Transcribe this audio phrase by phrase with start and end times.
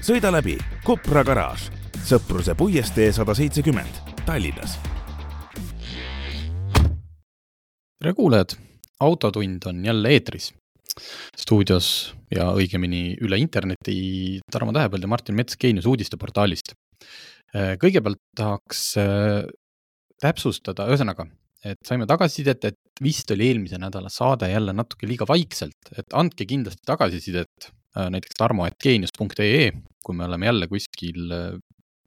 [0.00, 1.68] sõida läbi Kopra garaaž,
[2.08, 4.78] Sõpruse puiestee sada seitsekümmend, Tallinnas.
[8.00, 8.56] tere kuulajad,
[9.00, 10.54] Autotund on jälle eetris.
[11.36, 16.72] stuudios ja õigemini üle interneti Tarmo Tähepõld ja Martin Mets Geenius uudisteportaalist.
[17.54, 19.44] kõigepealt tahaks äh,
[20.20, 21.26] täpsustada, ühesõnaga,
[21.64, 26.46] et saime tagasisidet, et vist oli eelmise nädala saade jälle natuke liiga vaikselt, et andke
[26.46, 29.70] kindlasti tagasisidet näiteks tarmo.geenius.ee,
[30.04, 31.58] kui me oleme jälle kuskil äh,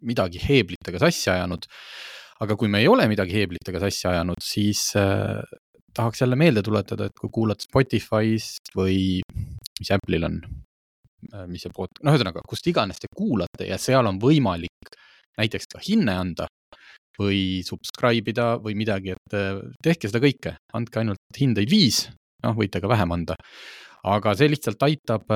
[0.01, 1.67] midagi heeblitega sassi ajanud.
[2.43, 5.39] aga kui me ei ole midagi heeblitega sassi ajanud, siis äh,
[5.95, 9.21] tahaks jälle meelde tuletada, et kui kuulad Spotify'st või
[9.79, 10.39] mis Apple'il on,
[11.29, 14.97] äh, mis see pod-, noh, ühesõnaga, kust iganes te kuulate ja seal on võimalik
[15.39, 16.47] näiteks ka hinne anda
[17.19, 19.35] või subscribe ida või midagi, et
[19.85, 22.07] tehke seda kõike, andke ainult hindeid viis,
[22.43, 23.37] noh, võite ka vähem anda.
[24.03, 25.29] aga see lihtsalt aitab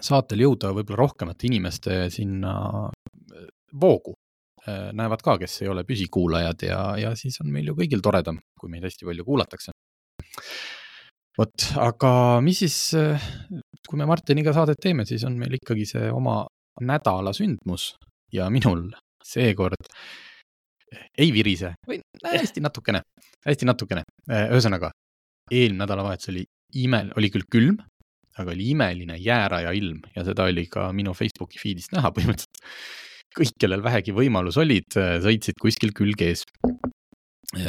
[0.00, 2.54] saatel jõuda võib-olla rohkemate inimeste sinna
[2.88, 3.48] äh,
[3.80, 4.14] voogu.
[4.62, 8.38] Äh, näevad ka, kes ei ole püsikuulajad ja, ja siis on meil ju kõigil toredam,
[8.58, 9.74] kui meid hästi palju kuulatakse.
[11.38, 12.12] vot, aga
[12.44, 13.28] mis siis, äh,
[13.88, 16.42] kui me Martiniga saadet teeme, siis on meil ikkagi see oma
[16.80, 17.92] nädala sündmus
[18.32, 18.88] ja minul
[19.22, 19.90] seekord
[20.92, 23.00] ei virise või hästi natukene,
[23.46, 24.02] hästi natukene.
[24.28, 24.90] ühesõnaga,
[25.50, 26.44] eelmine nädalavahetus oli
[26.84, 27.78] ime, oli küll külm,
[28.40, 32.62] aga oli imeline jääraja ilm ja seda oli ka minu Facebooki feed'ist näha põhimõtteliselt.
[33.36, 34.92] kõik, kellel vähegi võimalus olid,
[35.24, 36.44] sõitsid kuskil külg ees.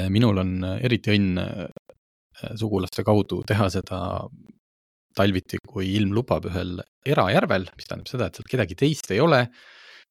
[0.10, 1.68] minul on eriti õnn äh,
[2.60, 4.00] sugulaste kaudu teha seda
[5.16, 9.48] talviti, kui ilm lubab ühel erajärvel, mis tähendab seda, et seal kedagi teist ei ole.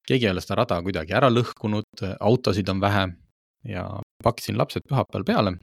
[0.06, 3.06] keegi ei ole seda rada kuidagi ära lõhkunud, autosid on vähe
[3.68, 3.86] ja
[4.22, 5.56] pakkisin lapsed pühapäeval peale,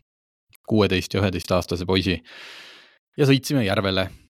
[0.67, 2.21] kuueteist ja üheteistaastase poisi
[3.17, 4.28] ja sõitsime järvele Äh,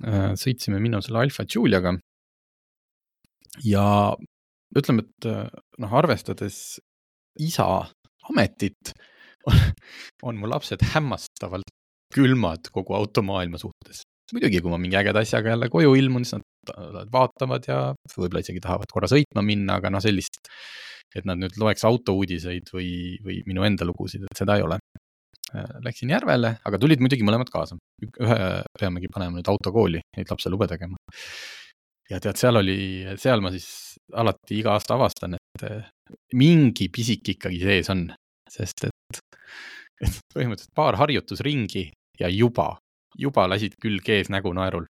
[0.00, 1.92] sõitsime minu selle Alfa Juliaga.
[3.64, 3.84] ja
[4.78, 5.48] ütleme, et äh,
[5.82, 6.80] noh, arvestades
[7.40, 7.66] isa
[8.30, 8.94] ametit,
[10.26, 11.72] on mu lapsed hämmastavalt
[12.12, 14.04] külmad kogu automaailma suhtes.
[14.32, 17.78] muidugi, kui ma mingi ägeda asjaga jälle koju ilmun, siis nad vaatavad ja
[18.14, 20.48] võib-olla isegi tahavad korra sõitma minna, aga noh, sellist,
[21.12, 24.78] et nad nüüd loeks autouudiseid või, või minu enda lugusid, et seda ei ole.
[25.52, 27.76] Äh, läksin järvele, aga tulid muidugi mõlemad kaasa.
[28.02, 28.36] ühe
[28.80, 30.96] peamegi panema nüüd autokooli, neid lapselube tegema.
[32.10, 32.76] ja tead, seal oli,
[33.20, 35.90] seal ma siis alati iga aasta avastan, et äh,
[36.40, 38.06] mingi pisik ikkagi sees on,
[38.48, 39.20] sest et,
[40.00, 41.90] et põhimõtteliselt paar harjutusringi
[42.20, 42.72] ja juba,
[43.18, 44.88] juba lasid külg ees nägu naerul.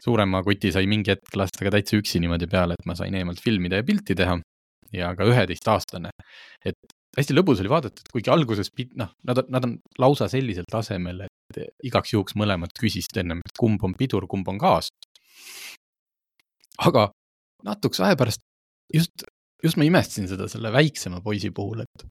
[0.00, 3.44] suurema koti sai mingi hetk lasta ka täitsa üksi niimoodi peale, et ma sain eemalt
[3.44, 4.40] filmida ja pilti teha
[4.92, 6.10] ja ka üheteistaastane.
[6.64, 11.24] et hästi lõbus oli vaadata, et kuigi alguses, noh, nad nad on lausa sellisel tasemel,
[11.26, 14.90] et igaks juhuks mõlemad küsisid ennem, et kumb on pidur, kumb on gaas.
[16.84, 17.06] aga
[17.64, 18.42] natukese aja pärast
[18.92, 19.24] just,
[19.64, 22.08] just ma imestasin seda selle väiksema poisi puhul, et,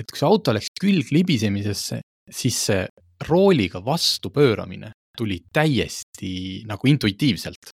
[0.00, 2.00] et kui see auto läks külg libisemisesse,
[2.30, 2.86] siis see
[3.28, 7.74] rooliga vastu pööramine tuli täiesti nagu intuitiivselt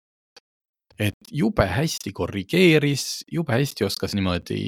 [1.01, 4.61] et jube hästi korrigeeris, jube hästi oskas niimoodi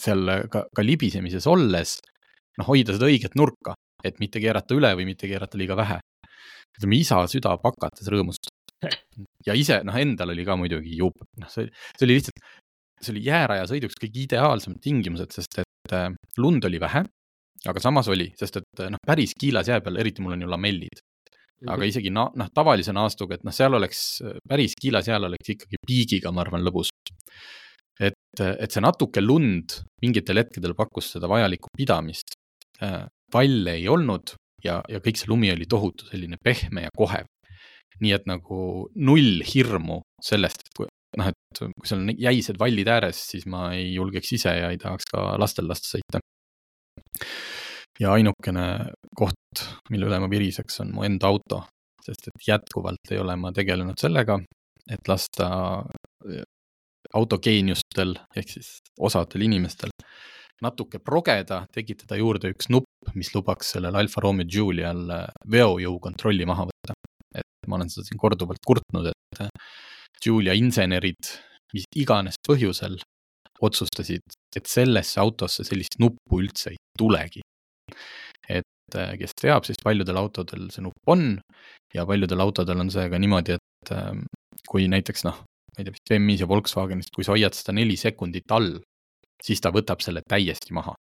[0.00, 1.98] seal ka, ka libisemises olles
[2.56, 5.98] noh, hoida seda õiget nurka, et mitte keerata üle või mitte keerata liiga vähe.
[6.76, 8.50] ütleme, isa süda pakatas rõõmust.
[9.46, 12.42] ja ise, noh, endal oli ka muidugi jube, noh, see, see oli lihtsalt,
[13.00, 17.02] see oli jääraja sõiduks kõige ideaalsemad tingimused, sest et äh, lund oli vähe,
[17.66, 21.00] aga samas oli, sest et noh, päris kiilas jää peal, eriti mul on ju lamellid,
[21.64, 21.88] aga mhm.
[21.88, 24.00] isegi noh, noh, tavalise naastuga, et noh, seal oleks
[24.48, 26.90] päris kiilas jääl oleks ikkagi piigiga, ma arvan, lõbus.
[28.00, 32.36] et, et see natuke lund mingitel hetkedel pakkus seda vajalikku pidamist.
[33.32, 37.26] valle ei olnud ja, ja kõik see lumi oli tohutu selline pehme ja kohev.
[38.00, 42.88] nii et nagu null hirmu sellest, et kui noh, et kui seal on jäised vallid
[42.92, 46.20] ääres, siis ma ei julgeks ise ja ei tahaks ka lastel lasta sõita
[48.00, 48.66] ja ainukene
[49.16, 51.62] koht, mille üle ma viriseks, on mu enda auto,
[52.04, 54.38] sest et jätkuvalt ei ole ma tegelenud sellega,
[54.90, 55.48] et lasta
[55.80, 56.44] äh,
[57.16, 59.92] autogeeniustel ehk siis osadel inimestel
[60.64, 66.46] natuke progeda, tekitada juurde üks nupp, mis lubaks sellel Alfa Romeo Giulial äh, veojõu kontrolli
[66.48, 66.96] maha võtta.
[67.36, 69.50] et ma olen seda siin korduvalt kurtnud, et äh,
[70.22, 71.32] Giulia insenerid,
[71.74, 72.96] mis iganes põhjusel
[73.66, 77.42] otsustasid, et sellesse autosse sellist nuppu üldse ei tulegi.
[78.48, 81.36] Et äh, kes teab, siis paljudel autodel see nupp on
[81.94, 84.24] ja paljudel autodel on see ka niimoodi, et ähm,
[84.68, 87.98] kui näiteks noh, ma ei tea, vist BMW-s ja Volkswagenist, kui sa hoiad seda neli
[88.00, 88.76] sekundit all,
[89.42, 90.96] siis ta võtab selle täiesti maha.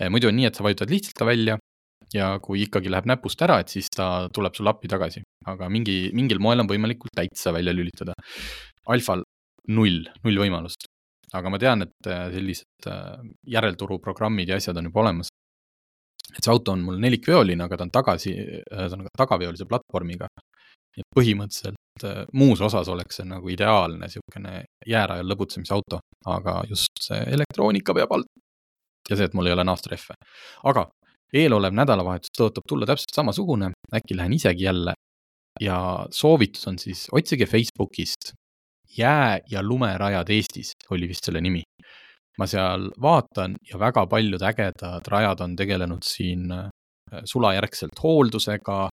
[0.00, 1.56] Äh, muidu on nii, et sa vajutad lihtsalt ta välja
[2.14, 6.12] ja kui ikkagi läheb näpust ära, et siis ta tuleb sulle appi tagasi, aga mingi,
[6.14, 8.14] mingil moel on võimalikult täitsa välja lülitada.
[8.92, 9.24] Alfal
[9.72, 10.86] null, null võimalust.
[11.34, 12.86] aga ma tean, et äh, sellised
[13.50, 15.32] järelturuprogrammid ja asjad on juba olemas.
[16.36, 18.34] Et see auto on mul nelikveoline, aga ta on tagasi,
[18.72, 20.28] ühesõnaga tagaveolise platvormiga.
[20.96, 26.00] nii et põhimõtteliselt äh, muus osas oleks see nagu ideaalne niisugune jäärajal lõbutsemisauto,
[26.32, 28.24] aga just see elektroonika peab all.
[29.10, 30.16] ja see, et mul ei ole naastrehve.
[30.64, 30.86] aga
[31.34, 34.94] eelolev nädalavahetus tõotab tulla täpselt samasugune, äkki lähen isegi jälle
[35.60, 38.32] ja soovitus on siis otsige Facebookist
[38.98, 41.62] jää- ja lumerajad Eestis oli vist selle nimi.
[42.40, 46.68] Ma seal vaatan ja väga paljud ägedad rajad on tegelenud siin äh,
[47.24, 48.88] sulajärgselt hooldusega,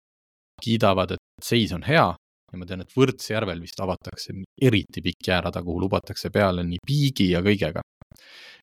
[0.61, 2.09] kiidavad, et seis on hea
[2.51, 7.31] ja ma tean, et Võrtsjärvel vist avatakse eriti pikk jäärada, kuhu lubatakse peale nii piigi
[7.31, 7.81] ja kõigega.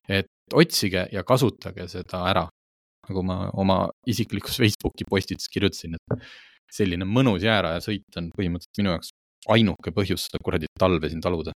[0.09, 2.45] et otsige ja kasutage seda ära,
[3.09, 6.23] nagu ma oma isiklikus Facebooki postituses kirjutasin, et
[6.71, 9.11] selline mõnus jääraja sõit on põhimõtteliselt minu jaoks
[9.49, 11.53] ainuke põhjus seda kuradi talve siin taluda.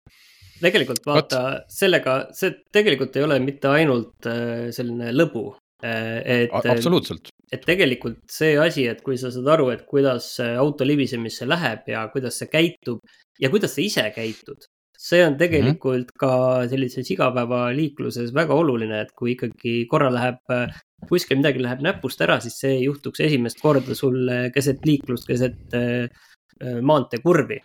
[0.61, 1.41] Tegelikult vaata
[1.71, 5.51] sellega, see tegelikult ei ole mitte ainult äh, selline lõbu.
[5.83, 7.33] Äh, et, absoluutselt.
[7.51, 12.05] et tegelikult see asi, et kui sa saad aru, et kuidas auto libisemisse läheb ja
[12.13, 13.01] kuidas see käitub
[13.41, 14.63] ja kuidas sa ise käitud,
[14.95, 16.19] see on tegelikult mm -hmm.
[16.23, 20.79] ka sellises igapäevaliikluses väga oluline, et kui ikkagi korra läheb, äh,
[21.09, 25.75] kuskil midagi läheb näpust ära, siis see ei juhtuks esimest korda sul keset liiklust, keset
[26.63, 27.59] maanteekurvi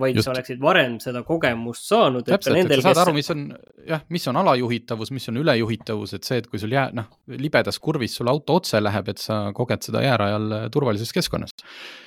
[0.00, 0.26] vaid Just.
[0.26, 2.26] sa oleksid varem seda kogemust saanud.
[2.26, 3.02] täpselt, et sa saad kes...
[3.04, 3.44] aru, mis on
[3.86, 7.78] jah, mis on alajuhitavus, mis on ülejuhitavus, et see, et kui sul jää, noh, libedas
[7.82, 11.54] kurvis sul auto otse läheb, et sa koged seda jäärajal äh, turvalises keskkonnas.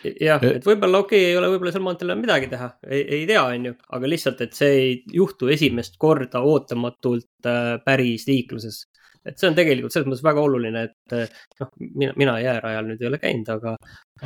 [0.03, 3.71] jah, et võib-olla okei okay,, ei ole võib-olla seal maanteel midagi teha, ei tea, on
[3.71, 8.85] ju, aga lihtsalt, et see ei juhtu esimest korda ootamatult äh, päris liikluses
[9.27, 13.03] et see on tegelikult selles mõttes väga oluline, et äh, noh, mina, mina jäärajal nüüd
[13.03, 13.75] ei ole käinud, aga,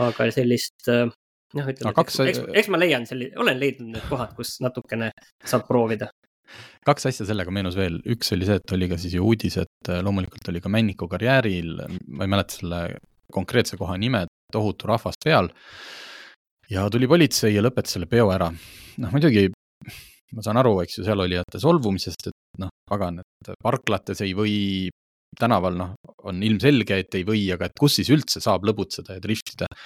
[0.08, 1.08] aga sellist äh,
[1.58, 2.20] noh, ütleme, kaks...
[2.26, 5.12] eks, eks ma leian selle, olen leidnud need kohad, kus natukene
[5.46, 6.10] saab proovida.
[6.86, 9.92] kaks asja sellega meenus veel, üks oli see, et oli ka siis ju uudis, et
[9.92, 11.76] äh, loomulikult oli ka Männiku karjääril,
[12.14, 12.82] ma ei mäleta selle
[13.34, 15.50] konkreetse koha nime, tohutu rahvas peal.
[16.70, 18.52] ja tuli politsei ja lõpetas selle peo ära.
[18.98, 19.48] noh, muidugi
[20.34, 24.56] ma saan aru, eks ju, seal olijate solvumisest, et noh, pagan, et parklates ei või,
[25.40, 25.96] tänaval noh,
[26.30, 29.82] on ilmselge, et ei või, aga et kus siis üldse saab lõbutseda ja driftida et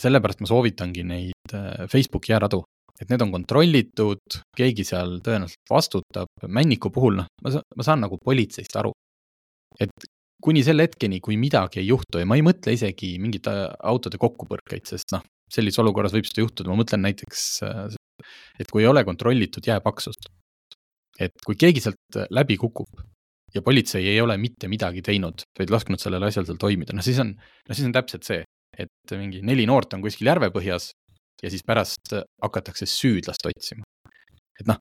[0.00, 2.62] sellepärast ma soovitangi neid äh, Facebooki jääradu,
[3.00, 8.04] et need on kontrollitud, keegi seal tõenäoliselt vastutab, Männiku puhul noh, ma saan, ma saan
[8.06, 8.92] nagu politseist aru.
[9.80, 10.10] et
[10.44, 14.20] kuni selle hetkeni, kui midagi ei juhtu ja ma ei mõtle isegi mingite äh, autode
[14.22, 17.42] kokkupõrkeid, sest noh, sellises olukorras võib seda juhtuda, ma mõtlen näiteks,
[18.60, 20.30] et kui ei ole kontrollitud jääpaksust,
[21.20, 23.02] et kui keegi sealt läbi kukub
[23.54, 27.20] ja politsei ei ole mitte midagi teinud, vaid lasknud sellel asjal seal toimida, no siis
[27.22, 28.42] on, no siis on täpselt see,
[28.78, 30.90] et mingi neli noort on kuskil järvepõhjas
[31.42, 33.84] ja siis pärast hakatakse süüdlast otsima.
[34.60, 34.78] et noh,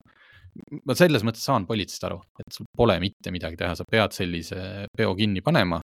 [0.86, 4.86] ma selles mõttes saan politseist aru, et sul pole mitte midagi teha, sa pead sellise
[4.98, 5.80] peo kinni panema,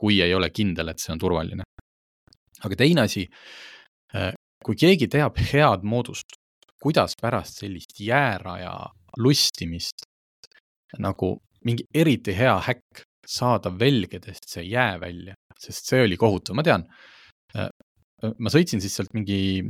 [0.00, 1.66] kui ei ole kindel, et see on turvaline.
[2.64, 3.26] aga teine asi,
[4.16, 4.32] äh,
[4.64, 6.38] kui keegi teab head moodust,
[6.80, 8.72] kuidas pärast sellist jääraja
[9.20, 10.06] lustimist
[11.00, 16.64] nagu mingi eriti hea häkk saada velgedest see jää välja, sest see oli kohutav, ma
[16.66, 16.84] tean
[18.38, 19.62] ma sõitsin siis sealt mingi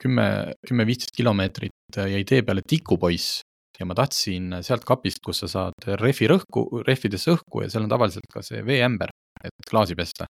[0.00, 0.26] kümme,
[0.66, 3.40] kümme-viisteist kilomeetrit äh, jäi tee peale tikupoiss
[3.80, 7.92] ja ma tahtsin sealt kapist, kus sa saad rehvi rõhku, rehvidesse õhku ja seal on
[7.92, 9.12] tavaliselt ka see veeämber,
[9.44, 10.28] et klaasi pesta.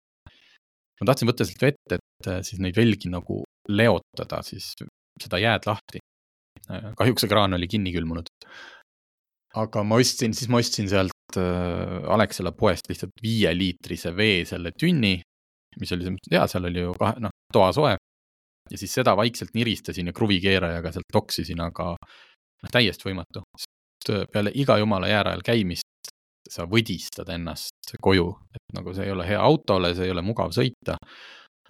[1.00, 4.74] ma tahtsin võtta sealt vett, et äh, siis neid velgi nagu leotada, siis
[5.20, 6.04] seda jääd lahti.
[6.70, 8.30] kahjuks see kraan oli kinni külmunud.
[9.58, 11.16] aga ma ostsin, siis ma ostsin sealt
[12.10, 15.20] Alexela poest lihtsalt viieliitrise vee selle tünni
[15.80, 17.98] mis oli selles mõttes hea, seal oli ju kahe, noh, toasoe.
[18.70, 23.44] ja siis seda vaikselt niristasin ja kruvikeerajaga sealt toksisin, aga noh, täiesti võimatu.
[23.58, 26.14] sest peale iga jumala jäärajal käimist
[26.50, 30.54] sa võdistad ennast koju, et nagu see ei ole hea autole, see ei ole mugav
[30.56, 30.98] sõita.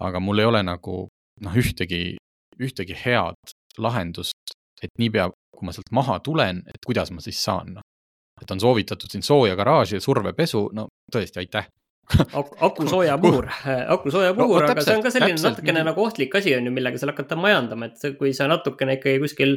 [0.00, 0.94] aga mul ei ole nagu
[1.44, 2.16] noh, ühtegi,
[2.60, 7.74] ühtegi head lahendust, et niipea, kui ma sealt maha tulen, et kuidas ma siis saan,
[7.76, 7.84] noh.
[8.40, 11.68] et on soovitatud siin sooja garaaži ja survepesu, no tõesti, aitäh,
[12.68, 13.46] akusoojapuur,
[13.96, 15.58] akusoojapuur no,, aga see on ka selline täpselt.
[15.58, 19.22] natukene nagu ohtlik asi on ju, millega seal hakata majandama, et kui sa natukene ikkagi
[19.22, 19.56] kuskil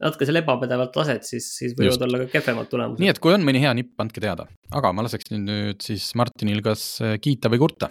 [0.00, 2.04] natuke seal ebapädevalt lased, siis, siis võivad Just.
[2.06, 3.02] olla ka kehvemad tulemused.
[3.02, 6.06] nii et kui on mõni hea nipp, andke teada, aga ma laseks nüüd, nüüd siis
[6.18, 7.90] Martinil kas äh, kiita või kurta.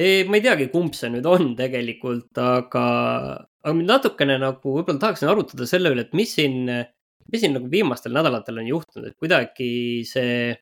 [0.00, 2.86] ma ei teagi, kumb see nüüd on tegelikult, aga,
[3.62, 6.64] aga natukene nagu võib-olla tahaksin arutada selle üle, et mis siin,
[7.30, 9.70] mis siin nagu viimastel nädalatel on juhtunud, et kuidagi
[10.08, 10.56] see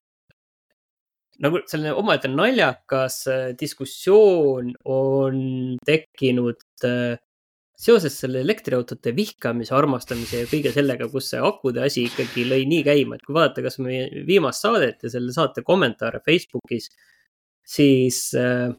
[1.44, 5.40] nagu selline omaette naljakas äh, diskussioon on
[5.86, 7.18] tekkinud äh,
[7.78, 12.82] seoses selle elektriautode vihkamise, armastamise ja kõige sellega, kus see akude asi ikkagi lõi nii
[12.86, 16.90] käima, et kui vaadata kas meie viimast saadet ja selle saate kommentaare Facebookis,
[17.62, 18.72] siis äh,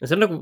[0.00, 0.40] see on nagu,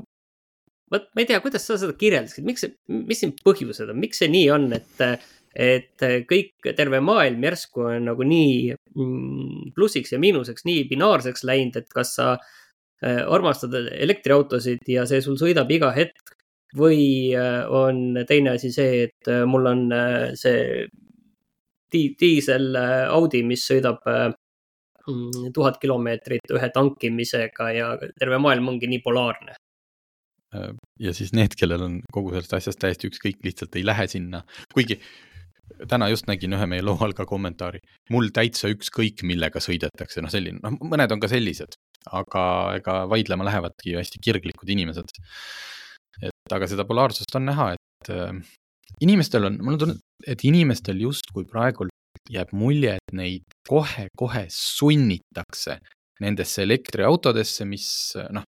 [0.91, 4.23] vot ma ei tea, kuidas sa seda kirjeldasid, miks see, mis siin põhjused on, miks
[4.23, 5.05] see nii on, et,
[5.51, 11.81] et kõik, terve maailm järsku on nagu nii mm, plussiks ja miinuseks nii binaarseks läinud,
[11.81, 16.37] et kas sa äh, armastad elektriautosid ja see sul sõidab iga hetk
[16.77, 20.87] või äh, on teine asi see, et äh, mul on äh, see
[21.91, 22.75] di diisel
[23.11, 29.57] Audi, mis sõidab mm, tuhat kilomeetrit ühe tankimisega ja terve maailm ongi nii polaarne.
[30.99, 34.41] ja siis need, kellel on kogu sellest asjast täiesti ükskõik, lihtsalt ei lähe sinna,
[34.73, 35.01] kuigi
[35.89, 37.81] täna just nägin ühe meie loo all ka kommentaari,
[38.13, 41.77] mul täitsa ükskõik, millega sõidetakse, noh, selline, noh, mõned on ka sellised,
[42.11, 42.43] aga
[42.79, 45.13] ega vaidlema lähevadki hästi kirglikud inimesed.
[46.21, 48.35] Et aga seda polaarsust on näha, et äh,
[49.03, 49.97] inimestel on, mul on tunne,
[50.27, 51.87] et inimestel justkui praegu
[52.31, 55.79] jääb mulje, et neid kohe-kohe sunnitakse
[56.21, 57.87] nendesse elektriautodesse, mis
[58.33, 58.45] noh,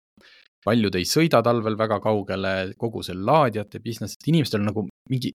[0.64, 5.34] paljud ei sõida talvel väga kaugele, kogu see laadijate business, et inimestel on nagu mingi,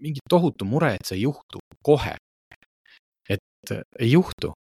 [0.00, 2.14] mingi tohutu mure, et see ei juhtu kohe.
[3.30, 4.52] et ei juhtu,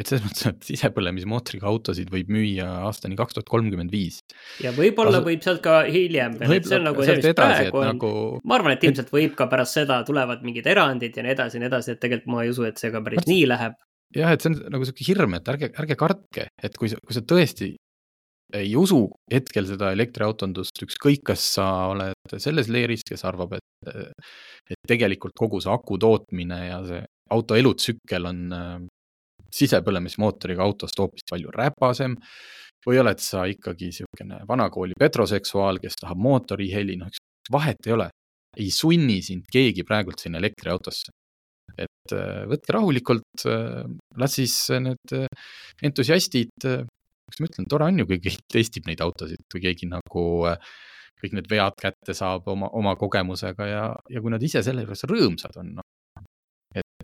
[0.00, 4.20] et selles mõttes, et sisepõlemismootoriga autosid võib müüa aastani kaks tuhat kolmkümmend viis.
[4.62, 5.26] ja võib-olla Kasu...
[5.28, 8.12] võib sealt ka hiljem veel, et see on nagu see, mis praegu on nagu...,
[8.44, 11.64] ma arvan, et ilmselt võib ka pärast seda tulevad mingid erandid ja nii edasi ja
[11.64, 13.78] nii edasi, et tegelikult ma ei usu, et see ka päris nii läheb.
[14.16, 17.24] jah, et see on nagu sihuke hirm, et ärge, ärge kartke, et kui kui sa
[17.34, 17.74] tõesti
[18.56, 19.02] ei usu
[19.32, 23.92] hetkel seda elektriautondust, ükskõik, kas sa oled selles leeris, kes arvab, et,
[24.70, 28.40] et tegelikult kogu see aku tootmine ja see auto elutsükkel on
[29.54, 32.16] sisepõlemismootoriga autost hoopis palju räpasem
[32.86, 37.10] või oled sa ikkagi niisugune vanakooli petroseksuaal, kes tahab mootoriheli, noh,
[37.52, 38.10] vahet ei ole.
[38.58, 41.12] ei sunni sind keegi praegult sinna elektriautosse.
[41.78, 43.84] et äh, võtke rahulikult, äh,
[44.18, 45.28] las siis need äh,
[45.86, 46.50] entusiastid,
[47.30, 50.24] kuidas ma ütlen, tore on ju, kui keegi testib neid autosid, kui keegi nagu
[51.20, 55.04] kõik need vead kätte saab oma, oma kogemusega ja, ja kui nad ise selle juures
[55.08, 55.90] rõõmsad on, noh,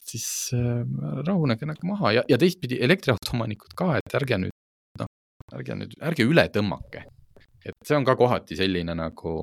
[0.06, 0.82] siis äh,
[1.26, 4.54] rahunege nagu maha ja, ja teistpidi elektriauto omanikud ka, et ärge nüüd,
[5.00, 5.10] noh,
[5.56, 7.04] ärge nüüd, ärge üle tõmmake.
[7.66, 9.36] et see on ka kohati selline nagu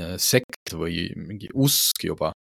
[0.00, 2.32] äh, sekt või mingi usk juba.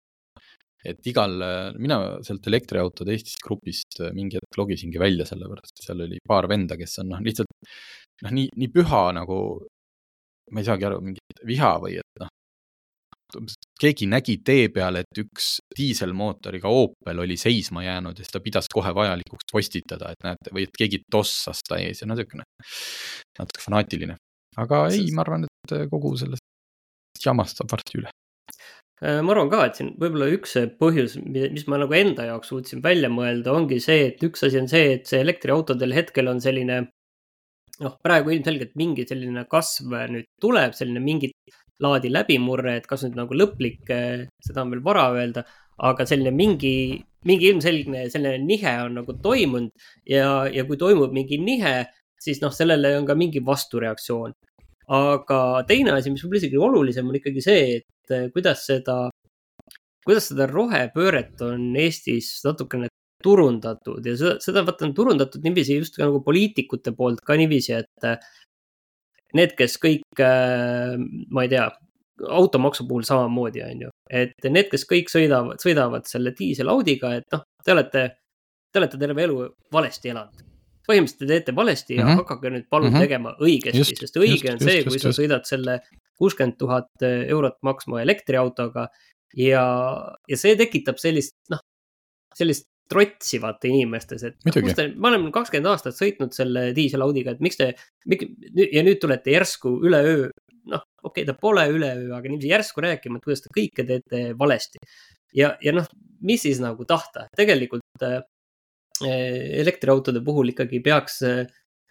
[0.85, 1.37] Et igal,
[1.79, 6.49] mina sealt elektriautode Eestist grupist äh, mingi hetk logisingi välja, sellepärast et seal oli paar
[6.51, 7.51] venda, kes on noh, lihtsalt
[8.27, 9.39] noh, nii, nii püha nagu,
[10.51, 12.31] ma ei saagi aru, mingi viha või et noh,
[13.81, 18.69] keegi nägi tee peal, et üks diiselmootoriga Opel oli seisma jäänud ja siis ta pidas
[18.73, 22.45] kohe vajalikuks postitada, et näete, või et keegi tossas ta ees ja no niisugune
[23.39, 24.19] natuke fanaatiline.
[24.61, 28.11] aga ei, ma arvan, et kogu sellest jamast saab varsti üle
[29.03, 33.11] ma arvan ka, et siin võib-olla üks põhjus, mis ma nagu enda jaoks suutsin välja
[33.11, 36.85] mõelda, ongi see, et üks asi on see, et see elektriautodel hetkel on selline
[37.83, 41.35] noh, praegu ilmselgelt mingi selline kasv nüüd tuleb, selline mingit
[41.83, 43.91] laadi läbimurre, et kas nüüd nagu lõplik,
[44.47, 45.43] seda on veel vara öelda,
[45.83, 49.73] aga selline mingi, mingi ilmselgne selline nihe on nagu toimunud
[50.09, 51.81] ja, ja kui toimub mingi nihe,
[52.23, 54.39] siis noh, sellele on ka mingi vastureaktsioon.
[54.93, 59.11] aga teine asi, mis võib-olla isegi olulisem, on ikkagi see, et eh, kuidas seda,
[60.05, 62.89] kuidas seda rohepööret on Eestis natukene
[63.23, 68.17] turundatud ja seda, seda vaata on turundatud niiviisi just nagu poliitikute poolt ka niiviisi, et
[69.37, 70.97] need, kes kõik, äh,
[71.33, 71.67] ma ei tea,
[72.23, 77.45] automaksu puhul samamoodi, on ju, et need, kes kõik sõidavad, sõidavad selle diiselaudiga, et noh,
[77.65, 78.05] te olete,
[78.73, 80.49] te olete terve elu valesti elanud.
[80.83, 82.17] põhimõtteliselt te teete valesti ja mm -hmm.
[82.17, 83.01] hakake nüüd palun mm -hmm.
[83.01, 85.77] tegema õigesti, sest õige just, on see, kui just, sa sõidad selle
[86.23, 88.87] kuuskümmend tuhat eurot maksma elektriautoga
[89.37, 89.65] ja,
[90.29, 91.63] ja see tekitab sellist, noh,
[92.39, 94.75] sellist trotsivate inimestes, et Midagi.
[94.77, 97.73] te, ma olen kakskümmend aastat sõitnud selle diiselaudiga, et miks te,
[98.63, 100.29] ja nüüd tulete järsku üleöö,
[100.73, 104.23] noh, okei okay,, ta pole üleöö, aga niiviisi järsku rääkima, et kuidas te kõike teete
[104.39, 104.83] valesti.
[105.39, 105.89] ja, ja noh,
[106.27, 108.21] mis siis nagu tahta, tegelikult äh,
[109.03, 111.23] elektriautode puhul ikkagi peaks,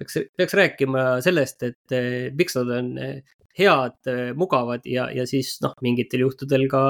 [0.02, 1.96] peaks, peaks rääkima sellest, et
[2.38, 6.86] miks nad on äh, head, mugavad ja, ja siis noh, mingitel juhtudel ka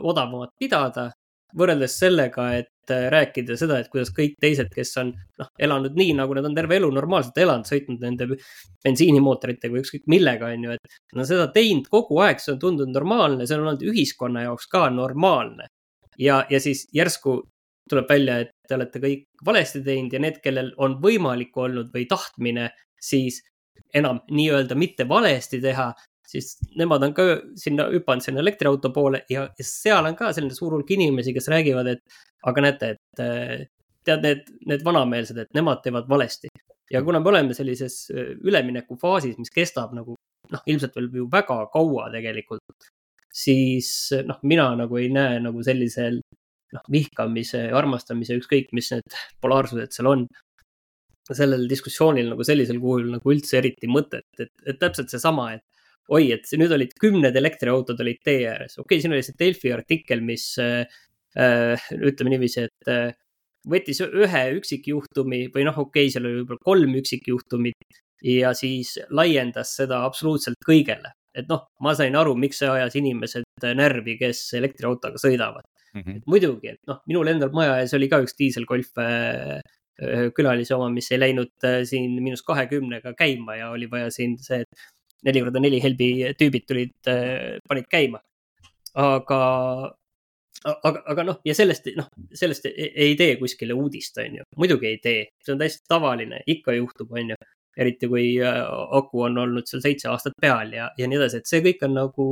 [0.00, 1.10] odavamad pidada
[1.56, 6.36] võrreldes sellega, et rääkida seda, et kuidas kõik teised, kes on noh, elanud nii, nagu
[6.36, 8.28] nad on terve elu normaalselt elanud, sõitnud nende
[8.84, 12.62] bensiinimootoritega või ükskõik millega, on ju, et nad on seda teinud kogu aeg, see on
[12.64, 15.68] tundunud normaalne, see on olnud ühiskonna jaoks ka normaalne.
[16.18, 17.42] ja, ja siis järsku
[17.90, 22.06] tuleb välja, et te olete kõik valesti teinud ja need, kellel on võimalik olnud või
[22.10, 23.40] tahtmine, siis
[23.94, 25.90] enam nii-öelda mitte valesti teha,
[26.28, 27.26] siis nemad on ka
[27.56, 31.48] sinna hüpanud sinna elektriauto poole ja, ja seal on ka selline suur hulk inimesi, kes
[31.52, 33.66] räägivad, et aga näete, et eh,
[34.04, 36.52] tead, need, need vanameelsed, et nemad teevad valesti.
[36.90, 40.16] ja kuna me oleme sellises eh, üleminekufaasis, mis kestab nagu
[40.52, 42.88] noh, ilmselt veel ju väga kaua tegelikult,
[43.32, 43.90] siis
[44.26, 46.20] noh, mina nagu ei näe nagu sellisel
[46.74, 50.26] noh, vihkamise, armastamise, ükskõik, mis need polaarsused seal on,
[51.28, 55.64] sellel diskussioonil nagu sellisel kujul nagu üldse eriti mõtet, et, et täpselt seesama, et
[56.14, 59.72] oi, et nüüd olid kümned elektriautod olid tee ääres, okei okay,, siin oli see Delfi
[59.74, 61.00] artikkel, mis äh,
[61.98, 63.10] ütleme niiviisi, et äh,
[63.68, 69.74] võttis ühe üksikjuhtumi või noh, okei okay,, seal oli võib-olla kolm üksikjuhtumit ja siis laiendas
[69.78, 71.12] seda absoluutselt kõigele.
[71.38, 76.00] et noh, ma sain aru, miks see ajas inimesed närvi, kes elektriautoga sõidavad mm.
[76.00, 76.22] -hmm.
[76.26, 79.60] muidugi, et noh, minul endal maja ees oli ka üks diiselgolf äh,
[80.34, 84.62] külalise oma, mis ei läinud äh, siin miinus kahekümnega käima ja oli vaja siin see,
[84.62, 84.88] et
[85.26, 88.22] neli korda neli helbi tüübid tulid, äh, panid käima.
[88.98, 89.40] aga,
[90.64, 94.88] aga, aga noh, ja sellest, noh, sellest ei, ei tee kuskile uudist, on ju, muidugi
[94.90, 97.38] ei tee, see on täiesti tavaline, ikka juhtub, on ju.
[97.78, 98.56] eriti kui äh,
[98.98, 101.92] aku on olnud seal seitse aastat peal ja, ja nii edasi, et see kõik on
[101.94, 102.24] nagu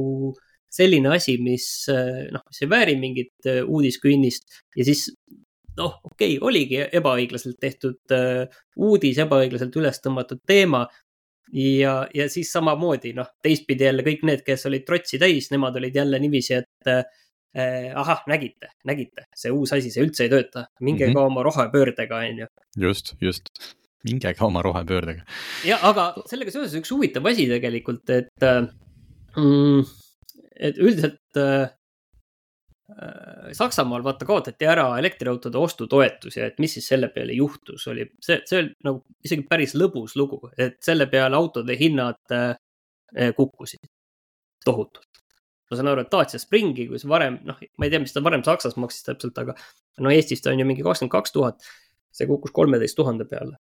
[0.76, 5.08] selline asi, mis äh, noh, mis ei vääri mingit uudiskünnist ja siis
[5.76, 8.46] noh, okei okay,, oligi ebaõiglaselt tehtud uh,
[8.80, 10.86] uudis, ebaõiglaselt üles tõmmatud teema,
[11.52, 15.96] ja, ja siis samamoodi noh, teistpidi jälle kõik need, kes olid trotsi täis, nemad olid
[15.96, 17.02] jälle niiviisi, et äh,
[17.94, 21.20] ahah, nägite, nägite, see uus asi, see üldse ei tööta, minge mm -hmm.
[21.20, 22.48] ka oma rohepöördega, on ju.
[22.88, 23.52] just, just,
[24.04, 25.22] minge ka oma rohepöördega.
[25.64, 28.48] ja, aga sellega seoses üks huvitav asi tegelikult, et
[29.36, 29.84] mm,,
[30.60, 31.68] et üldiselt äh,
[32.90, 38.04] Äh, Saksamaal vaata kaotati ära elektriautode ostutoetus ja et mis siis selle peale juhtus, oli
[38.22, 42.54] see, see oli nagu isegi päris lõbus lugu, et selle peale autode hinnad äh,
[43.34, 43.90] kukkusid
[44.64, 45.22] tohutult.
[45.66, 48.22] ma saan aru, et Dacia Springi, kui see varem, noh, ma ei tea, mis ta
[48.22, 49.56] varem Saksas maksis täpselt, aga
[49.98, 51.66] no Eestis ta on ju mingi kakskümmend kaks tuhat.
[52.16, 53.58] see kukkus kolmeteist tuhande peale.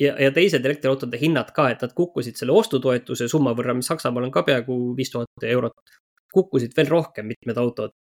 [0.00, 4.28] Ja, ja teised elektriautode hinnad ka, et nad kukkusid selle ostutoetuse summa võrra, mis Saksamaal
[4.28, 5.96] on ka peaaegu viis tuhat eurot
[6.34, 7.94] kukkusid veel rohkem mitmed autod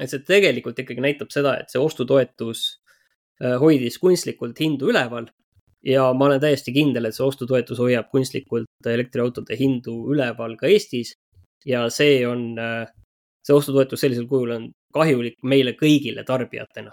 [0.00, 2.62] et see tegelikult ikkagi näitab seda, et see ostutoetus
[3.42, 5.28] äh, hoidis kunstlikult hindu üleval.
[5.84, 11.14] ja ma olen täiesti kindel, et see ostutoetus hoiab kunstlikult elektriautode hindu üleval ka Eestis.
[11.66, 12.88] ja see on, äh,
[13.44, 16.92] see ostutoetus sellisel kujul on kahjulik meile kõigile tarbijatena.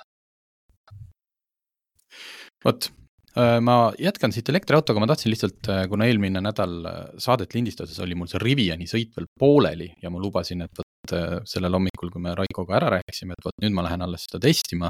[2.66, 2.90] vot,
[3.38, 6.80] ma jätkan siit elektriautoga, ma tahtsin lihtsalt, kuna eelmine nädal
[7.22, 11.40] saadet lindistades oli mul see Riviani sõit veel pooleli ja ma lubasin, et vot Äh,
[11.48, 14.90] sellel hommikul, kui me Raikoga ära rääkisime, et vot nüüd ma lähen alles seda testima.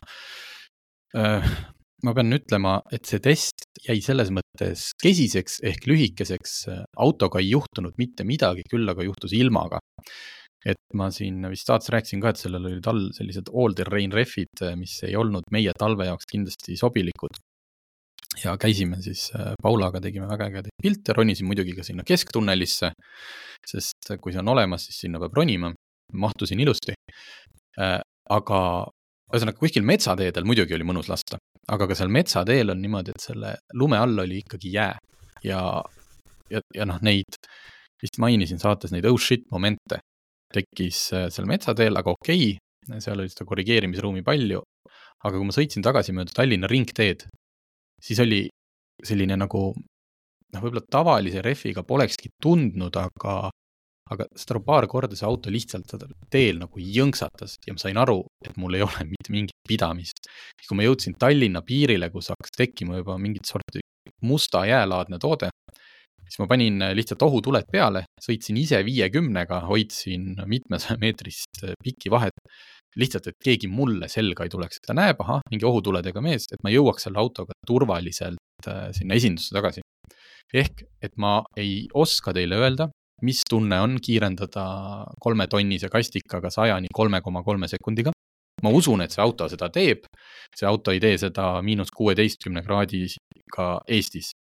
[1.17, 1.49] Äh,
[2.05, 6.55] ma pean ütlema, et see test jäi selles mõttes kesiseks ehk lühikeseks,
[7.03, 9.81] autoga ei juhtunud mitte midagi, küll aga juhtus ilmaga.
[10.67, 14.97] et ma siin vist saates rääkisin ka, et sellel olid all sellised all-terrain rehvid, mis
[15.05, 17.38] ei olnud meie talve jaoks kindlasti sobilikud
[18.43, 22.91] ja käisime siis äh, Paulaga, tegime väga ägedaid pilte, ronisin muidugi ka sinna kesktunnelisse,
[23.67, 25.71] sest kui see on olemas, siis sinna peab ronima
[26.13, 26.95] mahtusin ilusti.
[27.82, 28.00] Äh,
[28.34, 28.60] aga
[29.34, 31.39] ühesõnaga kuskil metsateedel muidugi oli mõnus lasta,
[31.71, 34.93] aga ka seal metsateel on niimoodi, et selle lume all oli ikkagi jää
[35.43, 35.62] ja,
[36.52, 37.39] ja, ja noh, neid
[38.02, 40.00] vist mainisin saates neid oh shit momente
[40.54, 44.63] tekkis äh, seal metsateel, aga okei okay,, seal oli seda korrigeerimisruumi palju.
[45.26, 47.26] aga kui ma sõitsin tagasi mööda Tallinna ringteed,
[48.01, 48.45] siis oli
[49.03, 53.49] selline nagu noh, võib-olla tavalise rehviga polekski tundnud, aga
[54.07, 55.91] aga seda paar korda see auto lihtsalt
[56.31, 60.29] teel nagu jõnksatas ja ma sain aru, et mul ei ole mitte mingit pidamist.
[60.67, 63.83] kui ma jõudsin Tallinna piirile, kus hakkas tekkima juba mingit sorti
[64.23, 65.49] musta jäälaadne toode,
[66.23, 72.36] siis ma panin lihtsalt ohutuled peale, sõitsin ise viiekümnega, hoidsin mitmesaja meetrist pikki vahet.
[72.97, 76.63] Lihtsalt, et keegi mulle selga ei tuleks, et ta näeb, ahah, mingi ohutuledega mees, et
[76.65, 79.83] ma jõuaks selle autoga turvaliselt äh, sinna esindusse tagasi.
[80.53, 82.88] ehk, et ma ei oska teile öelda,
[83.27, 84.65] mis tunne on kiirendada
[85.19, 88.12] kolmetonnise kastikaga sajani kolme koma kolme sekundiga.
[88.63, 90.05] ma usun, et see auto seda teeb.
[90.55, 94.31] see auto ei tee seda miinus kuueteistkümne kraadiga Eestis.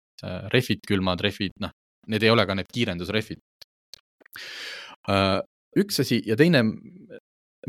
[0.52, 1.70] rehvid, külmad rehvid, noh,
[2.08, 3.38] need ei ole ka need kiirendusrehvid.
[5.12, 5.40] Äh,
[5.76, 6.62] üks asi ja teine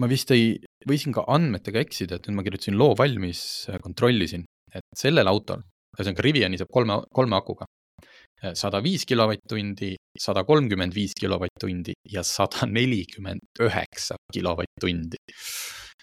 [0.02, 0.54] ma vist ei,
[0.88, 3.42] võisin ka andmetega eksida, et nüüd ma kirjutasin loo valmis,
[3.84, 5.64] kontrollisin, et sellel autol,
[5.96, 7.68] ühesõnaga Riviani saab kolme, kolme akuga.
[8.54, 15.18] sada viis kilovatt-tundi, sada kolmkümmend viis kilovatt-tundi ja sada nelikümmend üheksa kilovatt-tundi.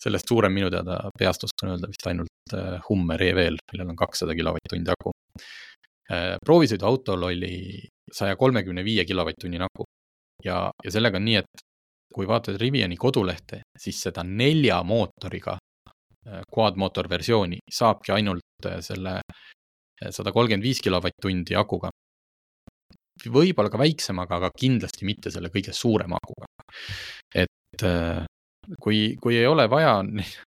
[0.04, 4.34] sellest suurem minu teada peast oskan öelda vist ainult äh, Hummer EV-l, millel on kakssada
[4.36, 5.12] kilovatt-tundi aku.
[6.10, 7.54] Äh, proovisõiduautol oli
[8.12, 9.86] saja kolmekümne viie kilovatt-tunnine aku
[10.44, 11.64] ja, ja sellega on nii, et
[12.14, 19.18] kui vaatad Riviani kodulehte, siis seda nelja mootoriga äh, quad-mootor versiooni saabki ainult äh, selle
[19.20, 21.90] äh, sada kolmkümmend viis kilovatt-tundi akuga.
[23.24, 26.46] võib-olla ka väiksemaga, aga kindlasti mitte selle kõige suurema akuga.
[27.34, 27.84] et
[28.80, 30.02] kui, kui ei ole vaja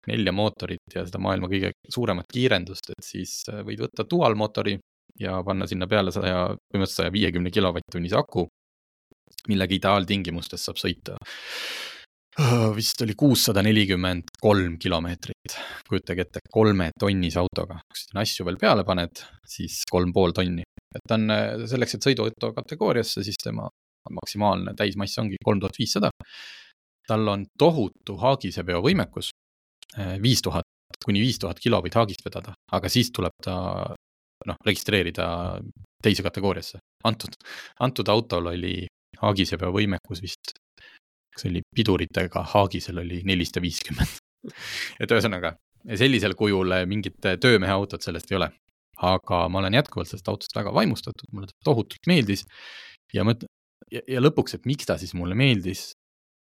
[0.08, 4.78] nelja mootorit ja seda maailma kõige suuremat kiirendust, et siis võid võtta dual mootori
[5.20, 8.48] ja panna sinna peale saja, põhimõtteliselt saja viiekümne kilovatt-tunnise aku
[9.50, 11.18] millega ideaaltingimustes saab sõita.
[12.76, 15.56] vist oli kuussada nelikümmend kolm kilomeetrit,
[15.88, 20.64] kujutage ette, kolme tonnise autoga, kui sinna asju veel peale paned, siis kolm pool tonni.
[20.96, 21.32] et ta on
[21.68, 23.70] selleks, et sõiduauto kategooriasse, siis tema
[24.12, 26.12] maksimaalne täismass ongi kolm tuhat viissada.
[27.08, 29.30] tal on tohutu haagiseveo võimekus,
[30.22, 30.66] viis tuhat
[31.06, 33.56] kuni viis tuhat kilo võid haagist vedada, aga siis tuleb ta
[34.50, 35.28] noh, registreerida
[36.04, 36.80] teise kategooriasse.
[37.06, 37.38] antud,
[37.80, 38.88] antud autol oli
[39.22, 40.56] Haagisepea võimekus vist,
[41.36, 44.22] kas oli piduritega, Haagisel oli nelisada viiskümmend.
[45.02, 45.56] et ühesõnaga,
[45.98, 48.52] sellisel kujul mingit töömehe autot sellest ei ole.
[48.96, 52.46] aga ma olen jätkuvalt sellest autost väga vaimustatud, mulle ta tohutult meeldis.
[53.14, 53.50] ja mõtlen,
[53.92, 55.92] ja, ja lõpuks, et miks ta siis mulle meeldis,